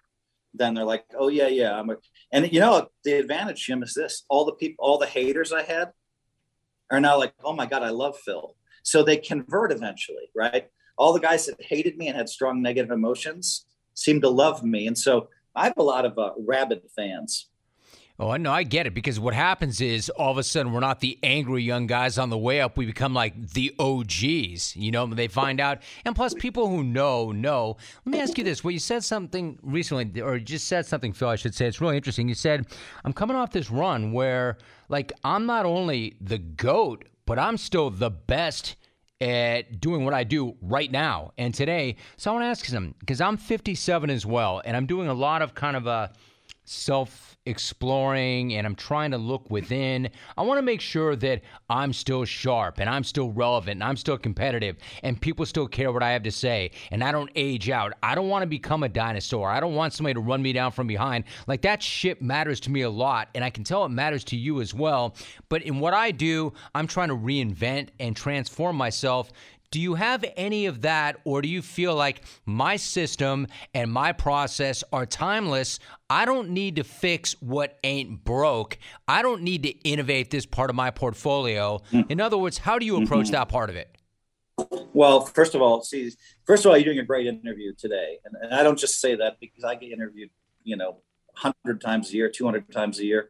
[0.53, 1.79] then they're like, oh yeah, yeah.
[1.79, 1.97] I'm a,
[2.31, 5.63] and you know, the advantage, Jim, is this: all the people, all the haters I
[5.63, 5.91] had,
[6.91, 8.55] are now like, oh my god, I love Phil.
[8.83, 10.67] So they convert eventually, right?
[10.97, 14.87] All the guys that hated me and had strong negative emotions seem to love me,
[14.87, 17.48] and so I have a lot of uh, rabid fans.
[18.21, 20.99] Oh, no, I get it because what happens is all of a sudden we're not
[20.99, 22.75] the angry young guys on the way up.
[22.75, 24.75] We become like the OGs.
[24.75, 25.79] You know, they find out.
[26.03, 27.77] And plus, people who know, know.
[28.05, 28.61] Let me ask you this.
[28.61, 31.65] Well, you said something recently, or just said something, Phil, I should say.
[31.65, 32.27] It's really interesting.
[32.27, 32.67] You said,
[33.05, 34.57] I'm coming off this run where,
[34.89, 38.75] like, I'm not only the GOAT, but I'm still the best
[39.21, 41.95] at doing what I do right now and today.
[42.17, 45.13] So I want to ask him because I'm 57 as well, and I'm doing a
[45.13, 46.11] lot of kind of a
[46.69, 50.09] self exploring and I'm trying to look within.
[50.37, 53.97] I want to make sure that I'm still sharp and I'm still relevant and I'm
[53.97, 57.71] still competitive and people still care what I have to say and I don't age
[57.71, 57.93] out.
[58.03, 59.49] I don't want to become a dinosaur.
[59.49, 61.23] I don't want somebody to run me down from behind.
[61.47, 64.37] Like that shit matters to me a lot and I can tell it matters to
[64.37, 65.15] you as well.
[65.49, 69.31] But in what I do, I'm trying to reinvent and transform myself
[69.71, 74.11] do you have any of that, or do you feel like my system and my
[74.11, 75.79] process are timeless?
[76.09, 78.79] I don't need to fix what ain't broke.
[79.07, 81.81] I don't need to innovate this part of my portfolio.
[81.91, 82.09] Mm.
[82.09, 83.33] In other words, how do you approach mm-hmm.
[83.33, 83.95] that part of it?
[84.93, 86.11] Well, first of all, see,
[86.45, 89.15] first of all, you're doing a great interview today, and, and I don't just say
[89.15, 90.31] that because I get interviewed,
[90.63, 90.97] you know,
[91.35, 93.29] hundred times a year, two hundred times a year.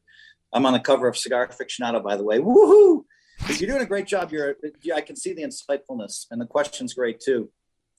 [0.51, 2.39] I'm on the cover of Cigar Aficionado, by the way.
[2.39, 3.03] Woohoo!
[3.47, 4.31] You're doing a great job.
[4.31, 4.55] You're,
[4.93, 7.49] I can see the insightfulness, and the question's great too.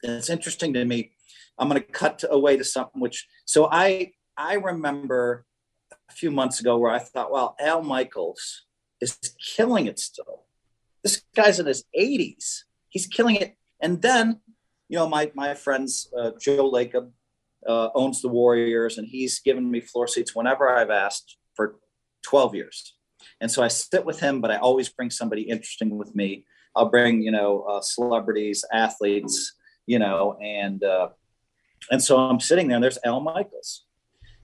[0.03, 1.13] And it's interesting to me.
[1.59, 3.27] I'm going to cut away to something which.
[3.45, 5.45] So I I remember
[6.09, 8.65] a few months ago where I thought, well, Al Michaels
[9.01, 9.19] is
[9.57, 10.45] killing it still.
[11.03, 12.63] This guy's in his 80s.
[12.89, 13.57] He's killing it.
[13.81, 14.41] And then,
[14.89, 17.11] you know, my my friends, uh, Joe Lacob
[17.67, 21.77] uh, owns the Warriors, and he's given me floor seats whenever I've asked for
[22.23, 22.95] 12 years.
[23.41, 26.45] And so I sit with him, but I always bring somebody interesting with me.
[26.77, 29.55] I'll bring, you know, uh, celebrities, athletes,
[29.87, 31.09] you know, and uh,
[31.91, 33.85] and so I'm sitting there, and there's Al Michaels,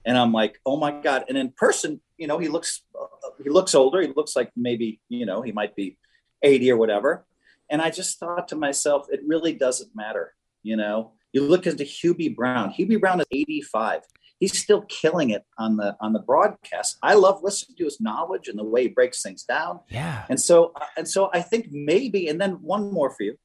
[0.05, 1.25] and I'm like, oh my god!
[1.29, 4.01] And in person, you know, he looks uh, he looks older.
[4.01, 5.97] He looks like maybe you know he might be
[6.41, 7.25] 80 or whatever.
[7.69, 10.33] And I just thought to myself, it really doesn't matter,
[10.63, 11.13] you know.
[11.33, 12.73] You look into Hubie Brown.
[12.73, 14.01] Hubie Brown is 85
[14.39, 16.97] he's still killing it on the on the broadcast.
[17.01, 19.79] I love listening to his knowledge and the way he breaks things down.
[19.89, 20.25] Yeah.
[20.29, 23.35] And so and so I think maybe and then one more for you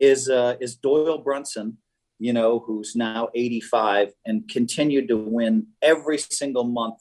[0.00, 1.78] is uh, is Doyle Brunson,
[2.18, 7.00] you know, who's now 85 and continued to win every single month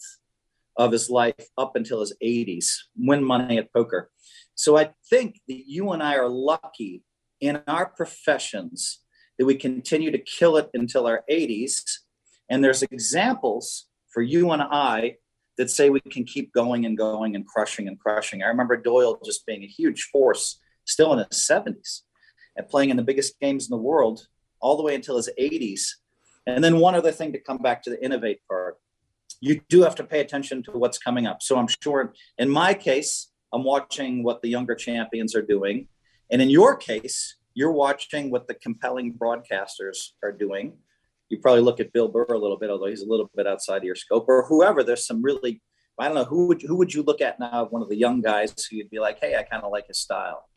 [0.77, 4.09] of his life up until his 80s, win money at poker.
[4.55, 7.03] So I think that you and I are lucky
[7.39, 8.99] in our professions
[9.37, 11.81] that we continue to kill it until our 80s
[12.51, 15.15] and there's examples for you and I
[15.57, 18.43] that say we can keep going and going and crushing and crushing.
[18.43, 22.01] I remember Doyle just being a huge force still in his 70s
[22.57, 24.27] and playing in the biggest games in the world
[24.59, 25.81] all the way until his 80s.
[26.45, 28.77] And then one other thing to come back to the innovate part.
[29.39, 31.41] You do have to pay attention to what's coming up.
[31.41, 35.87] So I'm sure in my case, I'm watching what the younger champions are doing.
[36.29, 40.73] And in your case, you're watching what the compelling broadcasters are doing
[41.31, 43.77] you probably look at Bill Burr a little bit, although he's a little bit outside
[43.77, 44.83] of your scope, or whoever.
[44.83, 45.61] There's some really,
[45.97, 47.65] I don't know, who would who would you look at now?
[47.69, 49.97] One of the young guys who you'd be like, hey, I kind of like his
[49.97, 50.49] style.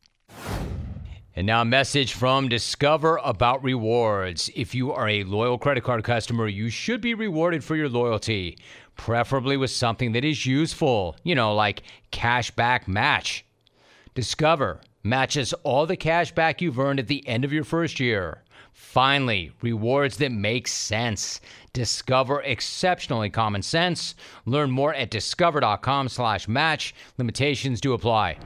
[1.37, 4.51] And now, a message from Discover about rewards.
[4.55, 8.57] If you are a loyal credit card customer, you should be rewarded for your loyalty,
[8.95, 11.83] preferably with something that is useful, you know, like
[12.13, 13.45] cash back match.
[14.15, 18.43] Discover matches all the cash back you've earned at the end of your first year.
[18.75, 21.41] Finally, rewards that make sense.
[21.73, 24.17] Discover exceptionally common sense.
[24.47, 26.95] Learn more at discover.com/match.
[27.17, 28.37] Limitations do apply.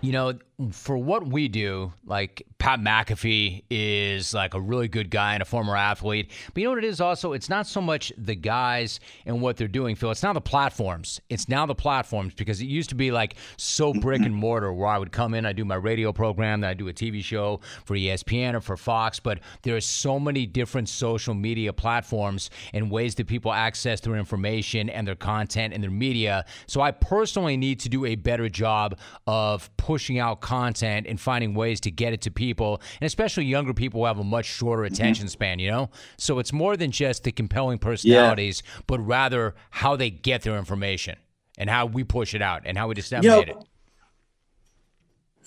[0.00, 0.38] You know,
[0.72, 5.44] for what we do, like Pat McAfee is like a really good guy and a
[5.44, 6.32] former athlete.
[6.52, 7.32] But you know what it is also?
[7.32, 10.10] It's not so much the guys and what they're doing, Phil.
[10.10, 11.20] It's now the platforms.
[11.28, 14.00] It's now the platforms because it used to be like so mm-hmm.
[14.00, 16.74] brick and mortar where I would come in, I do my radio program, then I
[16.74, 19.20] do a TV show for ESPN or for Fox.
[19.20, 24.16] But there are so many different social media platforms and ways that people access their
[24.16, 26.44] information and their content and their media.
[26.66, 31.54] So I personally need to do a better job of pushing out content and finding
[31.54, 34.82] ways to get it to people, and especially younger people who have a much shorter
[34.82, 34.94] mm-hmm.
[34.94, 35.30] attention mm-hmm.
[35.30, 35.90] span, you know?
[36.16, 38.80] So it's more than just the compelling personalities, yeah.
[38.86, 41.16] but rather how they get their information.
[41.58, 43.66] and how we push it out and how we disseminate you know, it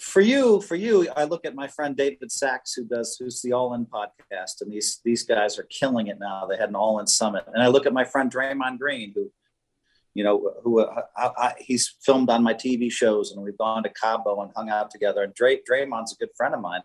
[0.01, 3.53] for you, for you, I look at my friend David Sacks, who does who's the
[3.53, 6.47] All In podcast, and these these guys are killing it now.
[6.49, 9.31] They had an All In summit, and I look at my friend Draymond Green, who,
[10.13, 13.89] you know, who I, I, he's filmed on my TV shows, and we've gone to
[13.89, 15.23] Cabo and hung out together.
[15.23, 16.81] And Dray, Draymond's a good friend of mine.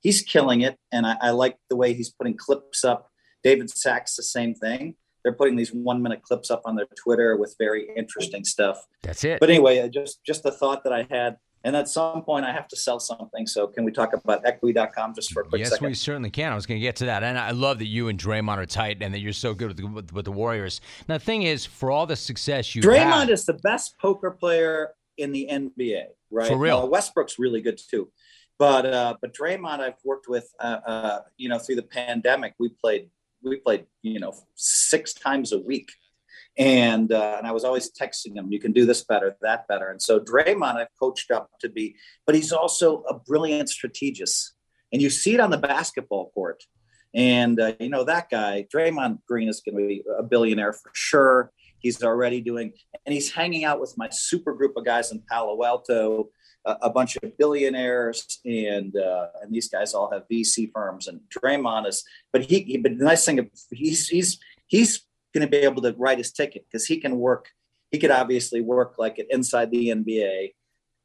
[0.00, 3.10] He's killing it, and I, I like the way he's putting clips up.
[3.42, 4.94] David Sacks, the same thing.
[5.24, 8.86] They're putting these one minute clips up on their Twitter with very interesting stuff.
[9.02, 9.40] That's it.
[9.40, 11.36] But anyway, just just the thought that I had
[11.68, 13.46] and at some point, I have to sell something.
[13.46, 15.84] So, can we talk about equity.com just for a quick yes, second?
[15.84, 16.50] Yes, we certainly can.
[16.50, 17.22] I was going to get to that.
[17.22, 19.76] And I love that you and Draymond are tight and that you're so good with
[19.76, 20.80] the, with, with the Warriors.
[21.10, 24.30] Now, the thing is, for all the success you Draymond had, is the best poker
[24.30, 26.48] player in the NBA, right?
[26.48, 26.80] For real.
[26.80, 28.10] Now, Westbrook's really good too.
[28.58, 32.70] But uh, but Draymond, I've worked with, uh, uh, you know, through the pandemic, we
[32.70, 33.10] played
[33.42, 35.90] we played, you know, six times a week
[36.58, 39.88] and uh, and I was always texting him, "You can do this better, that better."
[39.90, 41.96] And so Draymond, I've coached up to be,
[42.26, 44.54] but he's also a brilliant strategist,
[44.92, 46.64] and you see it on the basketball court.
[47.14, 50.90] And uh, you know that guy, Draymond Green, is going to be a billionaire for
[50.94, 51.52] sure.
[51.78, 52.72] He's already doing,
[53.06, 56.30] and he's hanging out with my super group of guys in Palo Alto,
[56.66, 61.06] a, a bunch of billionaires, and uh, and these guys all have VC firms.
[61.06, 62.02] And Draymond is,
[62.32, 65.94] but he, he but the nice thing, he's he's he's going to be able to
[65.98, 67.50] write his ticket because he can work.
[67.90, 70.52] He could obviously work like it inside the NBA.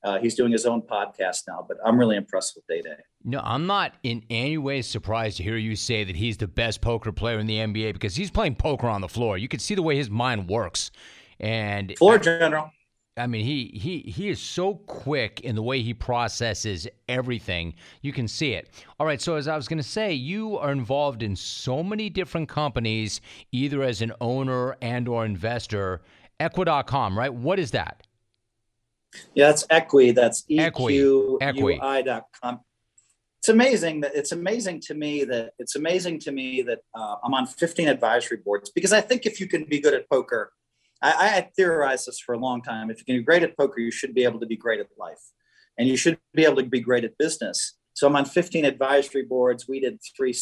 [0.04, 2.98] Uh, he's doing his own podcast now, but I'm really impressed with Day Day.
[3.24, 6.82] No, I'm not in any way surprised to hear you say that he's the best
[6.82, 9.38] poker player in the NBA because he's playing poker on the floor.
[9.38, 10.92] You can see the way his mind works.
[11.40, 12.72] And floor general.
[13.16, 17.76] I mean, he he he is so quick in the way he processes everything.
[18.02, 18.70] You can see it.
[19.00, 22.10] All right, so as I was going to say, you are involved in so many
[22.10, 26.02] different companies, either as an owner and or investor.
[26.40, 27.32] Equi.com, right?
[27.32, 28.08] What is that?
[29.36, 30.12] Yeah, that's Equi.
[30.12, 32.62] That's E Q U I.com.
[33.40, 37.36] It's amazing that it's amazing to me that it's amazing to me that uh, I'm
[37.36, 40.52] on 15 advisory boards because I think if you can be good at poker
[41.04, 42.90] I, I theorized this for a long time.
[42.90, 44.88] If you can be great at poker, you should be able to be great at
[44.98, 45.20] life,
[45.78, 47.76] and you should be able to be great at business.
[47.94, 49.68] So I'm on 15 advisory boards.
[49.68, 50.34] We did three.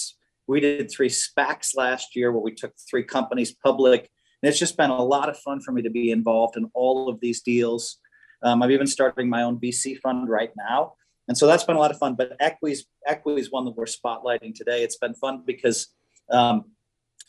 [0.48, 4.10] We did three SPACs last year where we took three companies public,
[4.42, 7.10] and it's just been a lot of fun for me to be involved in all
[7.10, 7.98] of these deals.
[8.44, 10.94] Um, I'm even starting my own VC fund right now,
[11.28, 12.16] and so that's been a lot of fun.
[12.16, 14.84] But Equi's Equi's one that we're spotlighting today.
[14.84, 15.88] It's been fun because
[16.30, 16.66] um,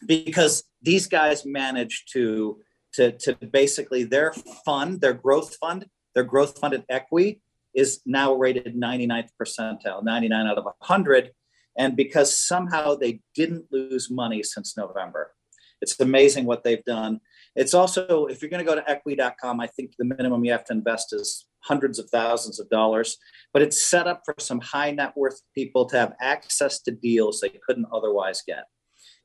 [0.06, 2.58] because these guys managed to
[2.94, 4.32] to, to basically their
[4.64, 7.40] fund, their growth fund, their growth fund at Equi
[7.74, 11.32] is now rated 99th percentile, 99 out of 100.
[11.78, 15.32] And because somehow they didn't lose money since November.
[15.80, 17.20] It's amazing what they've done.
[17.56, 20.64] It's also, if you're going to go to equi.com, I think the minimum you have
[20.66, 23.18] to invest is hundreds of thousands of dollars,
[23.52, 27.40] but it's set up for some high net worth people to have access to deals
[27.40, 28.64] they couldn't otherwise get.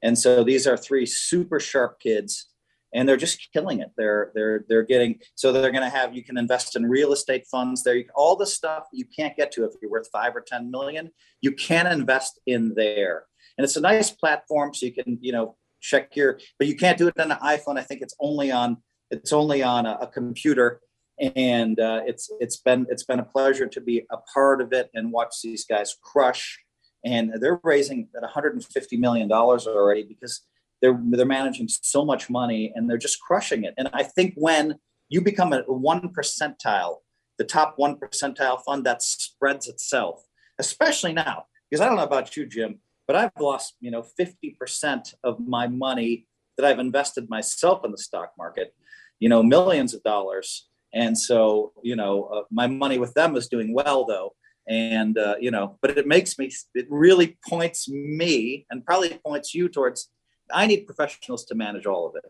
[0.02, 2.48] And so these are three super sharp kids
[2.94, 3.92] and they're just killing it.
[3.98, 7.46] They're they're they're getting so they're going to have you can invest in real estate
[7.48, 8.02] funds there.
[8.16, 11.12] all the stuff you can't get to if you're worth five or ten million,
[11.42, 13.26] you can invest in there,
[13.58, 16.40] and it's a nice platform so you can you know check your.
[16.58, 17.78] But you can't do it on an iPhone.
[17.78, 18.78] I think it's only on
[19.12, 20.82] it's only on a, a computer,
[21.20, 24.90] and uh, it's it's been it's been a pleasure to be a part of it
[24.94, 26.60] and watch these guys crush.
[27.06, 30.42] And they're raising at 150 million dollars already because
[30.82, 33.74] they're they're managing so much money and they're just crushing it.
[33.78, 34.76] And I think when
[35.10, 36.98] you become a one percentile,
[37.38, 40.26] the top one percentile fund, that spreads itself,
[40.60, 41.46] especially now.
[41.70, 45.68] Because I don't know about you, Jim, but I've lost you know 50% of my
[45.68, 48.74] money that I've invested myself in the stock market,
[49.20, 50.68] you know, millions of dollars.
[50.94, 54.34] And so, you know, uh, my money with them is doing well though.
[54.68, 59.54] And, uh, you know, but it makes me, it really points me and probably points
[59.54, 60.10] you towards
[60.52, 62.26] I need professionals to manage all of it.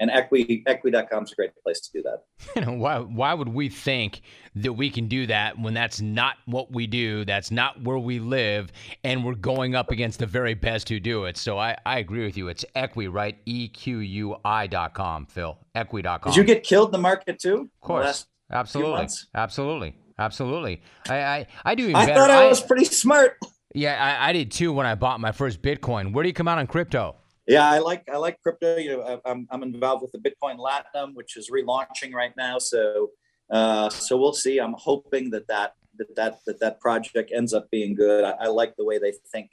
[0.00, 2.22] And equi equi.com is a great place to do that.
[2.56, 4.22] You know, why why would we think
[4.54, 8.20] that we can do that when that's not what we do, that's not where we
[8.20, 8.70] live,
[9.02, 11.36] and we're going up against the very best who do it.
[11.36, 12.48] So I, I agree with you.
[12.48, 13.36] It's equi, right?
[13.44, 15.58] E Q U I dot com, Phil.
[15.74, 16.32] Equi.com.
[16.32, 17.68] Did you get killed in the market too?
[17.74, 18.26] Of course.
[18.52, 19.08] Absolutely.
[19.34, 19.94] Absolutely.
[20.18, 20.82] Absolutely.
[21.08, 22.20] I, I, I do I better.
[22.20, 23.36] thought I was pretty smart.
[23.74, 26.12] Yeah, I, I did too when I bought my first Bitcoin.
[26.12, 27.16] Where do you come out on crypto?
[27.48, 28.76] Yeah, I like I like crypto.
[28.76, 32.58] You know, I'm I'm involved with the Bitcoin Latinum, which is relaunching right now.
[32.58, 33.10] So
[33.50, 34.58] uh, so we'll see.
[34.58, 38.22] I'm hoping that that that that that, that project ends up being good.
[38.22, 39.50] I, I like the way they think.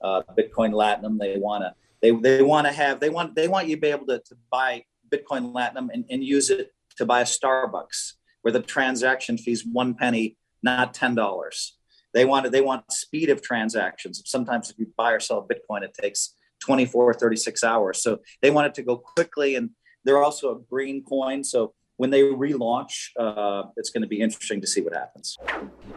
[0.00, 1.18] Uh, Bitcoin Latinum.
[1.18, 3.88] They want to they they want to have they want they want you to be
[3.88, 8.52] able to, to buy Bitcoin Latinum and, and use it to buy a Starbucks where
[8.52, 11.78] the transaction fees one penny, not ten dollars.
[12.14, 14.22] They want they want speed of transactions.
[14.24, 18.02] Sometimes if you buy or sell Bitcoin, it takes 24, 36 hours.
[18.02, 19.70] So they want it to go quickly, and
[20.04, 21.44] they're also a green coin.
[21.44, 25.36] So when they relaunch, uh, it's going to be interesting to see what happens.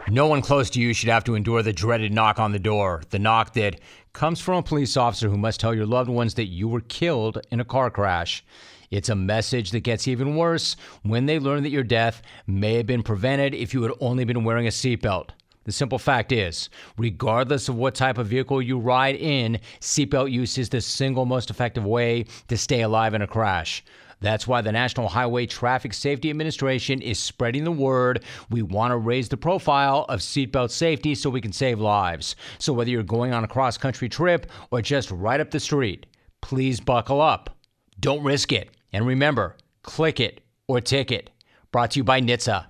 [0.09, 3.03] No one close to you should have to endure the dreaded knock on the door.
[3.11, 3.79] The knock that
[4.13, 7.39] comes from a police officer who must tell your loved ones that you were killed
[7.51, 8.43] in a car crash.
[8.89, 12.87] It's a message that gets even worse when they learn that your death may have
[12.87, 15.29] been prevented if you had only been wearing a seatbelt.
[15.63, 20.57] The simple fact is, regardless of what type of vehicle you ride in, seatbelt use
[20.57, 23.83] is the single most effective way to stay alive in a crash.
[24.21, 28.23] That's why the National Highway Traffic Safety Administration is spreading the word.
[28.49, 32.35] We want to raise the profile of seatbelt safety so we can save lives.
[32.59, 36.05] So whether you're going on a cross country trip or just right up the street,
[36.41, 37.55] please buckle up.
[37.99, 38.69] Don't risk it.
[38.93, 41.31] And remember, click it or ticket.
[41.71, 42.65] Brought to you by NHTSA.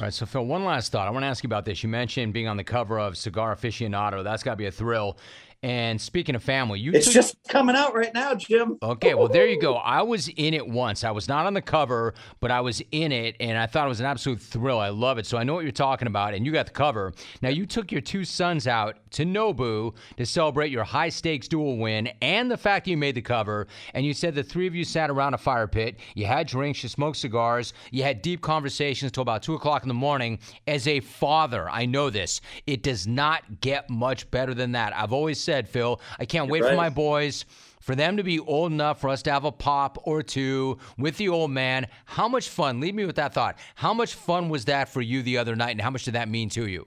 [0.00, 1.06] All right, so Phil, one last thought.
[1.06, 1.82] I want to ask you about this.
[1.82, 4.24] You mentioned being on the cover of Cigar Aficionado.
[4.24, 5.18] That's got to be a thrill.
[5.62, 8.78] And speaking of family, you it's took- just coming out right now, Jim.
[8.82, 9.74] Okay, well there you go.
[9.74, 11.04] I was in it once.
[11.04, 13.90] I was not on the cover, but I was in it, and I thought it
[13.90, 14.78] was an absolute thrill.
[14.78, 15.26] I love it.
[15.26, 17.12] So I know what you're talking about, and you got the cover.
[17.42, 21.76] Now you took your two sons out to Nobu to celebrate your high stakes duel
[21.78, 23.66] win and the fact that you made the cover.
[23.94, 25.96] And you said the three of you sat around a fire pit.
[26.14, 29.88] You had drinks, you smoked cigars, you had deep conversations till about two o'clock in
[29.88, 30.38] the morning.
[30.66, 32.40] As a father, I know this.
[32.66, 34.96] It does not get much better than that.
[34.96, 36.70] I've always said, Phil, I can't wait right.
[36.70, 37.44] for my boys
[37.80, 41.16] for them to be old enough for us to have a pop or two with
[41.16, 41.88] the old man.
[42.04, 42.78] How much fun?
[42.78, 43.58] Leave me with that thought.
[43.74, 46.28] How much fun was that for you the other night, and how much did that
[46.28, 46.86] mean to you?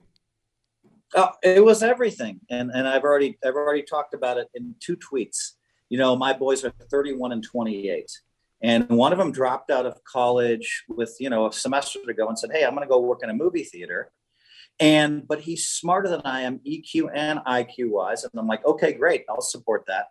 [1.16, 4.97] Oh, it was everything, and and I've already I've already talked about it in two
[4.97, 5.51] tweets.
[5.89, 8.09] You know, my boys are 31 and 28,
[8.64, 12.28] and one of them dropped out of college with you know a semester to go
[12.28, 14.11] and said, "Hey, I'm going to go work in a movie theater."
[14.80, 18.93] And but he's smarter than I am, EQ and IQ wise, and I'm like, okay,
[18.93, 20.07] great, I'll support that.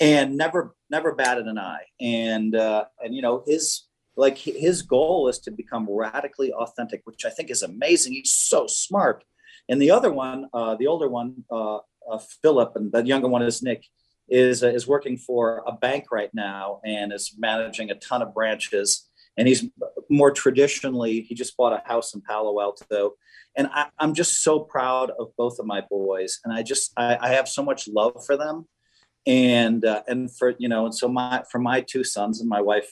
[0.00, 1.84] And never never batted an eye.
[2.00, 7.24] And uh, and you know his like his goal is to become radically authentic, which
[7.24, 8.12] I think is amazing.
[8.12, 9.24] He's so smart
[9.68, 11.78] and the other one, uh, the older one, uh,
[12.10, 13.86] uh, Philip, and the younger one is Nick,
[14.28, 18.34] is uh, is working for a bank right now and is managing a ton of
[18.34, 19.08] branches.
[19.36, 19.66] And he's
[20.08, 23.14] more traditionally, he just bought a house in Palo Alto.
[23.56, 27.16] And I, am just so proud of both of my boys, and I just I,
[27.20, 28.66] I have so much love for them,
[29.26, 32.60] and uh, and for you know, and so my for my two sons and my
[32.60, 32.90] wife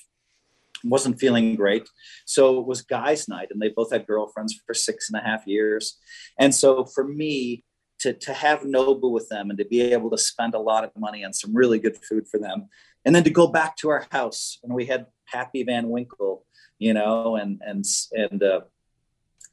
[0.84, 1.88] wasn't feeling great.
[2.24, 5.46] So it was guys' night, and they both had girlfriends for six and a half
[5.46, 5.98] years.
[6.38, 7.64] And so for me,
[8.00, 10.90] to, to have Nobu with them and to be able to spend a lot of
[10.96, 12.68] money on some really good food for them,
[13.04, 16.44] and then to go back to our house and we had Pappy Van Winkle,
[16.78, 18.60] you know, and and and uh,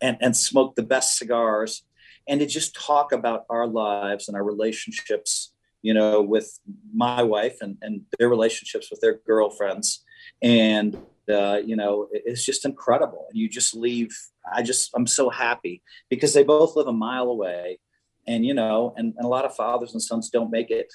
[0.02, 1.84] and and smoke the best cigars,
[2.28, 6.60] and to just talk about our lives and our relationships, you know, with
[6.94, 10.04] my wife and and their relationships with their girlfriends,
[10.42, 10.98] and
[11.30, 13.28] uh, you know, it's just incredible.
[13.30, 14.10] And you just leave.
[14.52, 17.80] I just, I'm so happy because they both live a mile away,
[18.28, 20.92] and you know, and, and a lot of fathers and sons don't make it,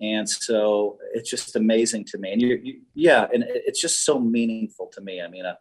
[0.00, 2.32] and so it's just amazing to me.
[2.32, 5.20] And you, you yeah, and it's just so meaningful to me.
[5.20, 5.54] I mean, uh,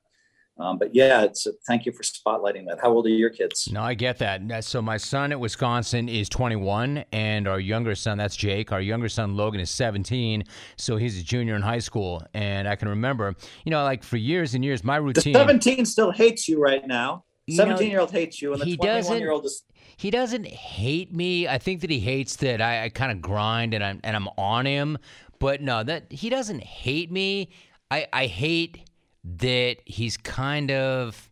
[0.57, 2.79] um, but yeah, it's thank you for spotlighting that.
[2.81, 3.69] How old are your kids?
[3.71, 4.63] No, I get that.
[4.63, 8.71] So my son at Wisconsin is 21, and our younger son, that's Jake.
[8.71, 10.45] Our younger son Logan is 17,
[10.77, 12.23] so he's a junior in high school.
[12.33, 13.35] And I can remember,
[13.65, 15.33] you know, like for years and years, my routine.
[15.33, 17.25] The 17 still hates you right now.
[17.49, 19.63] 17 year old hates you, and the he 21 year old is.
[19.97, 21.47] He doesn't hate me.
[21.47, 24.27] I think that he hates that I, I kind of grind and I'm and I'm
[24.37, 24.97] on him.
[25.39, 27.49] But no, that he doesn't hate me.
[27.91, 28.79] I I hate
[29.25, 31.29] that he's kind of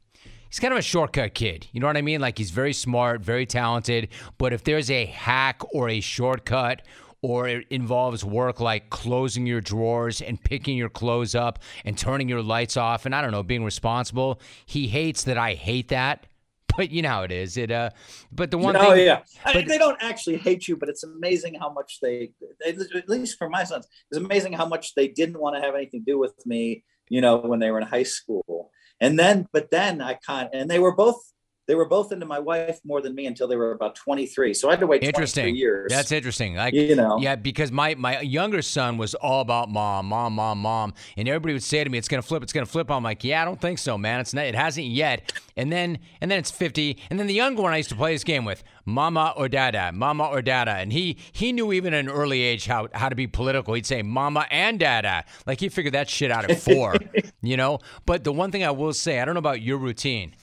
[0.50, 1.68] he's kind of a shortcut kid.
[1.72, 2.20] You know what I mean?
[2.20, 6.82] Like he's very smart, very talented, but if there's a hack or a shortcut
[7.22, 12.28] or it involves work like closing your drawers and picking your clothes up and turning
[12.28, 16.28] your lights off and I don't know, being responsible, he hates that I hate that.
[16.76, 17.56] But you know how it is.
[17.56, 17.92] It uh
[18.32, 21.04] but the one oh thing yeah I mean, they don't actually hate you but it's
[21.04, 22.32] amazing how much they,
[22.66, 25.76] they at least for my sons it's amazing how much they didn't want to have
[25.76, 28.72] anything to do with me you know when they were in high school.
[29.00, 31.33] And then but then i kind and they were both
[31.68, 34.68] they were both into my wife more than me until they were about 23 so
[34.68, 35.56] i had to wait 23 interesting.
[35.56, 36.56] years That's interesting.
[36.56, 40.60] Like you know Yeah, because my my younger son was all about mom, mom, mom,
[40.60, 43.24] mom, and everybody would say to me, "It's gonna flip, it's gonna flip." I'm like,
[43.24, 44.20] "Yeah, I don't think so, man.
[44.20, 44.46] It's not.
[44.46, 47.78] It hasn't yet." And then and then it's 50, and then the younger one I
[47.78, 51.52] used to play this game with, mama or dada, mama or dada, and he he
[51.52, 53.74] knew even at an early age how how to be political.
[53.74, 56.96] He'd say mama and dada, like he figured that shit out at four.
[57.42, 57.80] you know?
[58.06, 60.34] But the one thing I will say, I don't know about your routine.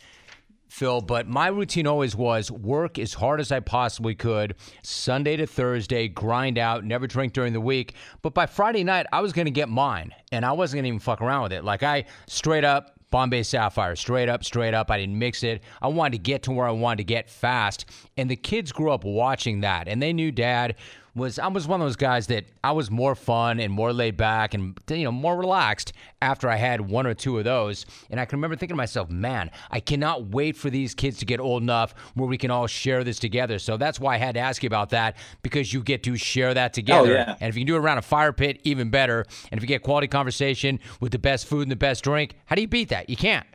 [0.70, 5.46] Phil, but my routine always was work as hard as I possibly could, Sunday to
[5.46, 7.94] Thursday, grind out, never drink during the week.
[8.22, 10.88] But by Friday night, I was going to get mine, and I wasn't going to
[10.88, 11.64] even fuck around with it.
[11.64, 14.90] Like, I straight up Bombay Sapphire, straight up, straight up.
[14.90, 15.62] I didn't mix it.
[15.82, 17.86] I wanted to get to where I wanted to get fast.
[18.16, 20.76] And the kids grew up watching that, and they knew dad
[21.14, 24.16] was I was one of those guys that I was more fun and more laid
[24.16, 25.92] back and you know more relaxed
[26.22, 27.86] after I had one or two of those.
[28.10, 31.24] And I can remember thinking to myself, man, I cannot wait for these kids to
[31.24, 33.58] get old enough where we can all share this together.
[33.58, 36.54] So that's why I had to ask you about that because you get to share
[36.54, 37.12] that oh, together.
[37.12, 37.36] Oh, yeah.
[37.40, 39.24] And if you can do it around a fire pit, even better.
[39.50, 42.54] And if you get quality conversation with the best food and the best drink, how
[42.54, 43.08] do you beat that?
[43.10, 43.46] You can't.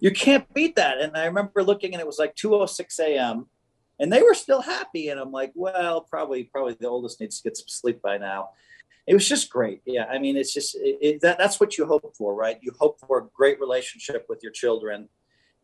[0.00, 1.00] You can't beat that.
[1.00, 3.46] And I remember looking and it was like 2:06 a.m
[3.98, 5.08] and they were still happy.
[5.08, 8.50] And I'm like, well, probably, probably the oldest needs to get some sleep by now.
[9.06, 9.80] It was just great.
[9.86, 10.04] Yeah.
[10.04, 12.58] I mean, it's just, it, it, that, that's what you hope for, right?
[12.60, 15.08] You hope for a great relationship with your children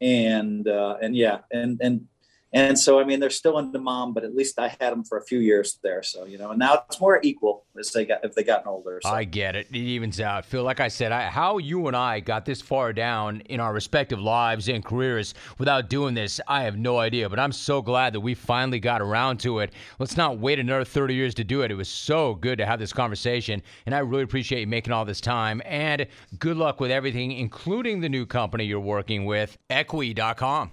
[0.01, 1.41] and, uh, and yeah.
[1.53, 2.07] And, and
[2.55, 5.19] and so, I mean, they're still into mom, but at least I had them for
[5.19, 6.05] a few years there.
[6.05, 9.01] So, you know, and now it's more equal as they got, if they gotten older.
[9.03, 9.11] So.
[9.11, 9.67] I get it.
[9.71, 10.45] It evens out.
[10.45, 13.73] Phil, like I said, I, how you and I got this far down in our
[13.73, 17.29] respective lives and careers without doing this, I have no idea.
[17.29, 19.73] But I'm so glad that we finally got around to it.
[19.99, 21.73] Let's not wait another 30 years to do it.
[21.73, 23.63] It was so good to have this conversation.
[23.87, 25.61] And I really appreciate you making all this time.
[25.65, 26.07] And
[26.39, 30.71] good luck with everything, including the new company you're working with, Equi.com.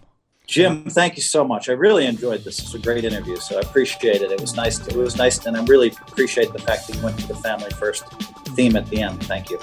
[0.51, 1.69] Jim, thank you so much.
[1.69, 2.59] I really enjoyed this.
[2.59, 4.33] It's a great interview, so I appreciate it.
[4.33, 4.79] It was nice.
[4.79, 7.35] To, it was nice, and I really appreciate the fact that you went to the
[7.35, 8.03] family first
[8.49, 9.23] theme at the end.
[9.23, 9.57] Thank you.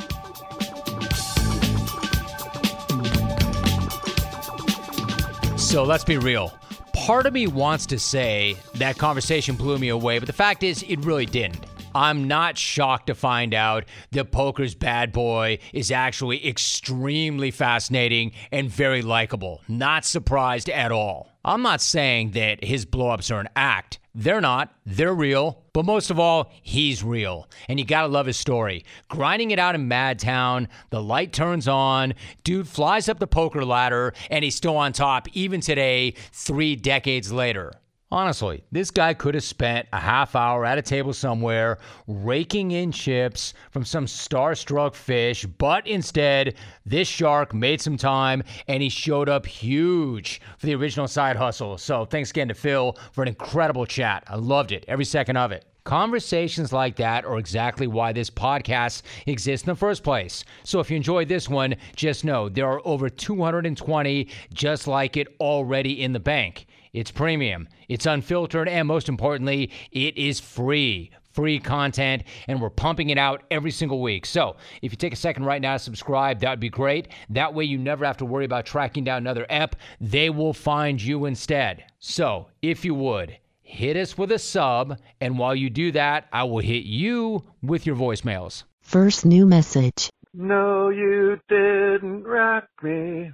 [5.59, 6.55] So let's be real.
[6.95, 10.83] Part of me wants to say that conversation blew me away, but the fact is,
[10.85, 11.67] it really didn't.
[11.95, 18.69] I'm not shocked to find out that Poker's bad boy is actually extremely fascinating and
[18.69, 19.63] very likable.
[19.69, 21.33] Not surprised at all.
[21.45, 23.99] I'm not saying that his blowups are an act.
[24.15, 24.75] They're not.
[24.85, 25.63] They're real.
[25.73, 27.49] But most of all, he's real.
[27.69, 28.85] And you gotta love his story.
[29.09, 34.13] Grinding it out in Madtown, the light turns on, dude flies up the poker ladder,
[34.29, 37.73] and he's still on top even today, three decades later.
[38.11, 42.91] Honestly, this guy could have spent a half hour at a table somewhere raking in
[42.91, 46.55] chips from some starstruck fish, but instead,
[46.87, 51.77] this shark made some time and he showed up huge for the original side hustle.
[51.77, 54.25] So, thanks again to Phil for an incredible chat.
[54.27, 55.67] I loved it, every second of it.
[55.85, 60.45] Conversations like that are exactly why this podcast exists in the first place.
[60.63, 65.29] So if you enjoyed this one, just know there are over 220 just like it
[65.41, 66.67] already in the bank.
[66.93, 71.11] It's premium, it's unfiltered, and most importantly, it is free.
[71.33, 74.27] Free content, and we're pumping it out every single week.
[74.27, 77.09] So, if you take a second right now to subscribe, that would be great.
[77.31, 79.77] That way, you never have to worry about tracking down another app.
[80.01, 81.85] They will find you instead.
[82.01, 86.43] So, if you would, hit us with a sub, and while you do that, I
[86.43, 88.65] will hit you with your voicemails.
[88.81, 90.11] First new message.
[90.35, 93.33] No, you didn't rock me.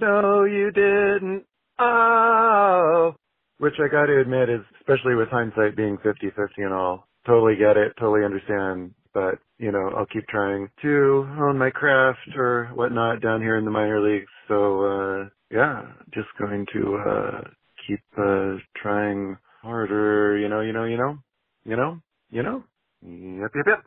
[0.00, 1.44] No, you didn't.
[1.78, 3.14] Oh.
[3.58, 7.76] Which I got to admit is, especially with hindsight being 50-50 and all, totally get
[7.76, 8.94] it, totally understand.
[9.12, 13.64] But, you know, I'll keep trying to hone my craft or whatnot down here in
[13.64, 14.30] the minor leagues.
[14.46, 15.82] So, uh, yeah,
[16.14, 17.40] just going to, uh,
[17.86, 21.18] keep, uh, trying harder, you know, you know, you know,
[21.64, 22.00] you know,
[22.30, 22.62] you know,
[23.02, 23.84] yep, yep, yep.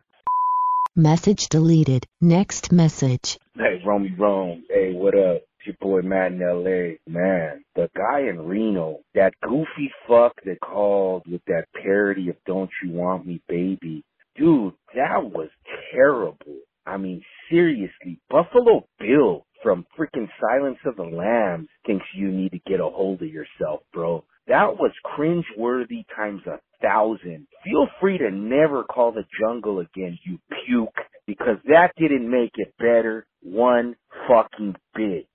[0.96, 2.06] Message deleted.
[2.20, 3.38] Next message.
[3.56, 4.66] Hey, Romy Rome.
[4.70, 5.44] Hey, what up?
[5.66, 6.96] Your boy Matt in LA.
[7.08, 12.70] Man, the guy in Reno, that goofy fuck that called with that parody of Don't
[12.84, 14.04] You Want Me Baby.
[14.36, 15.50] Dude, that was
[15.94, 16.58] terrible.
[16.86, 22.60] I mean, seriously, Buffalo Bill from freaking Silence of the Lambs thinks you need to
[22.68, 24.24] get a hold of yourself, bro.
[24.48, 27.48] That was cringeworthy times a thousand.
[27.64, 30.96] Feel free to never call the jungle again, you puke,
[31.28, 33.96] because that didn't make it better one
[34.28, 35.28] fucking bit.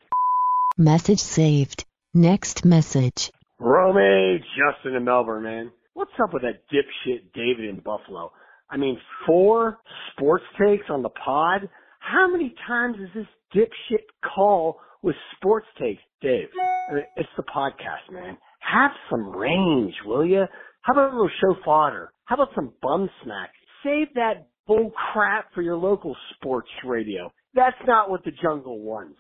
[0.79, 1.87] Message saved.
[2.13, 3.31] Next message.
[3.59, 5.73] Romy, Justin in Melbourne, man.
[5.95, 8.31] What's up with that dipshit David in Buffalo?
[8.69, 9.79] I mean, four
[10.13, 11.71] sports takes on the pod?
[12.01, 14.05] How many times is this dipshit
[14.35, 16.03] call with sports takes?
[16.21, 16.49] Dave,
[16.91, 18.37] I mean, it's the podcast, man.
[18.61, 20.45] Have some range, will you?
[20.83, 22.13] How about a little show fodder?
[22.27, 23.49] How about some bum smack?
[23.83, 27.33] Save that bull crap for your local sports radio.
[27.55, 29.17] That's not what the jungle wants.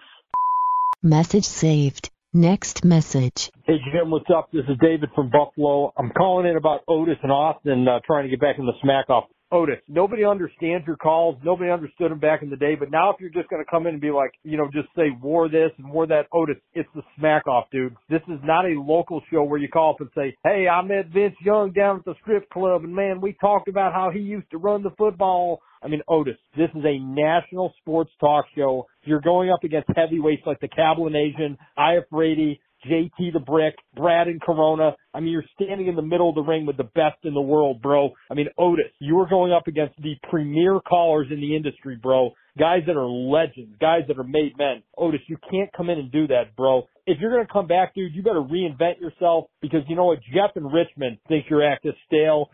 [1.06, 2.10] Message saved.
[2.34, 3.52] Next message.
[3.64, 4.50] Hey Jim, what's up?
[4.52, 5.92] This is David from Buffalo.
[5.96, 9.08] I'm calling in about Otis and Austin uh, trying to get back in the smack
[9.08, 11.36] off Otis, nobody understands your calls.
[11.44, 12.74] Nobody understood them back in the day.
[12.74, 14.88] But now if you're just going to come in and be like, you know, just
[14.96, 17.94] say war this and war that, Otis, it's the smack off, dude.
[18.08, 21.08] This is not a local show where you call up and say, hey, I met
[21.14, 24.50] Vince Young down at the strip club and man, we talked about how he used
[24.50, 25.60] to run the football.
[25.82, 28.86] I mean, Otis, this is a national sports talk show.
[29.04, 32.60] You're going up against heavyweights like the Cablinasian, IF Brady,
[32.90, 34.96] JT the Brick, Brad and Corona.
[35.12, 37.40] I mean, you're standing in the middle of the ring with the best in the
[37.40, 38.10] world, bro.
[38.30, 42.30] I mean, Otis, you are going up against the premier callers in the industry, bro.
[42.58, 44.82] Guys that are legends, guys that are made men.
[44.96, 46.88] Otis, you can't come in and do that, bro.
[47.06, 50.18] If you're going to come back, dude, you better reinvent yourself because you know what?
[50.32, 52.50] Jeff and Richmond think your act is stale.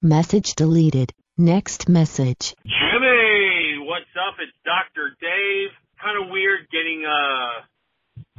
[0.00, 1.12] Message deleted.
[1.38, 2.54] Next message.
[2.64, 4.34] Jimmy, what's up?
[4.40, 5.16] It's Dr.
[5.20, 5.70] Dave.
[6.02, 7.64] Kind of weird getting uh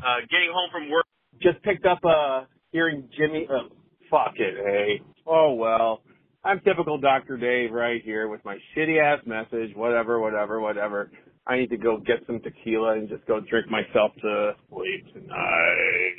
[0.03, 1.05] uh, getting home from work.
[1.41, 3.69] Just picked up, uh, hearing Jimmy, uh,
[4.11, 5.01] fuck it, hey.
[5.25, 6.01] Oh well.
[6.45, 7.37] I'm typical Dr.
[7.37, 11.09] Dave right here with my shitty ass message, whatever, whatever, whatever.
[11.47, 16.13] I need to go get some tequila and just go drink myself to sleep tonight.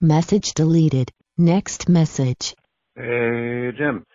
[0.00, 1.10] Message deleted.
[1.36, 2.54] Next message.
[2.94, 4.06] Hey, Jim.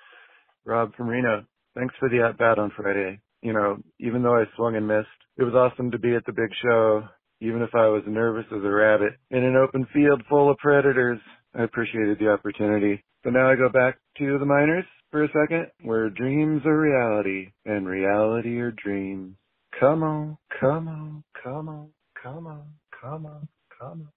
[0.65, 1.45] Rob from Reno.
[1.75, 3.19] Thanks for the at bat on Friday.
[3.41, 6.33] You know, even though I swung and missed, it was awesome to be at the
[6.33, 7.03] big show
[7.41, 11.19] even if I was nervous as a rabbit in an open field full of predators.
[11.55, 13.03] I appreciated the opportunity.
[13.23, 17.51] So now I go back to the minors for a second, where dreams are reality
[17.65, 19.35] and reality are dreams.
[19.79, 21.89] Come on, come on, come on,
[22.21, 22.65] come on,
[23.01, 23.47] come on,
[23.79, 24.07] come on.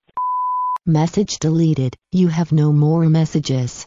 [0.86, 1.96] Message deleted.
[2.10, 3.86] You have no more messages.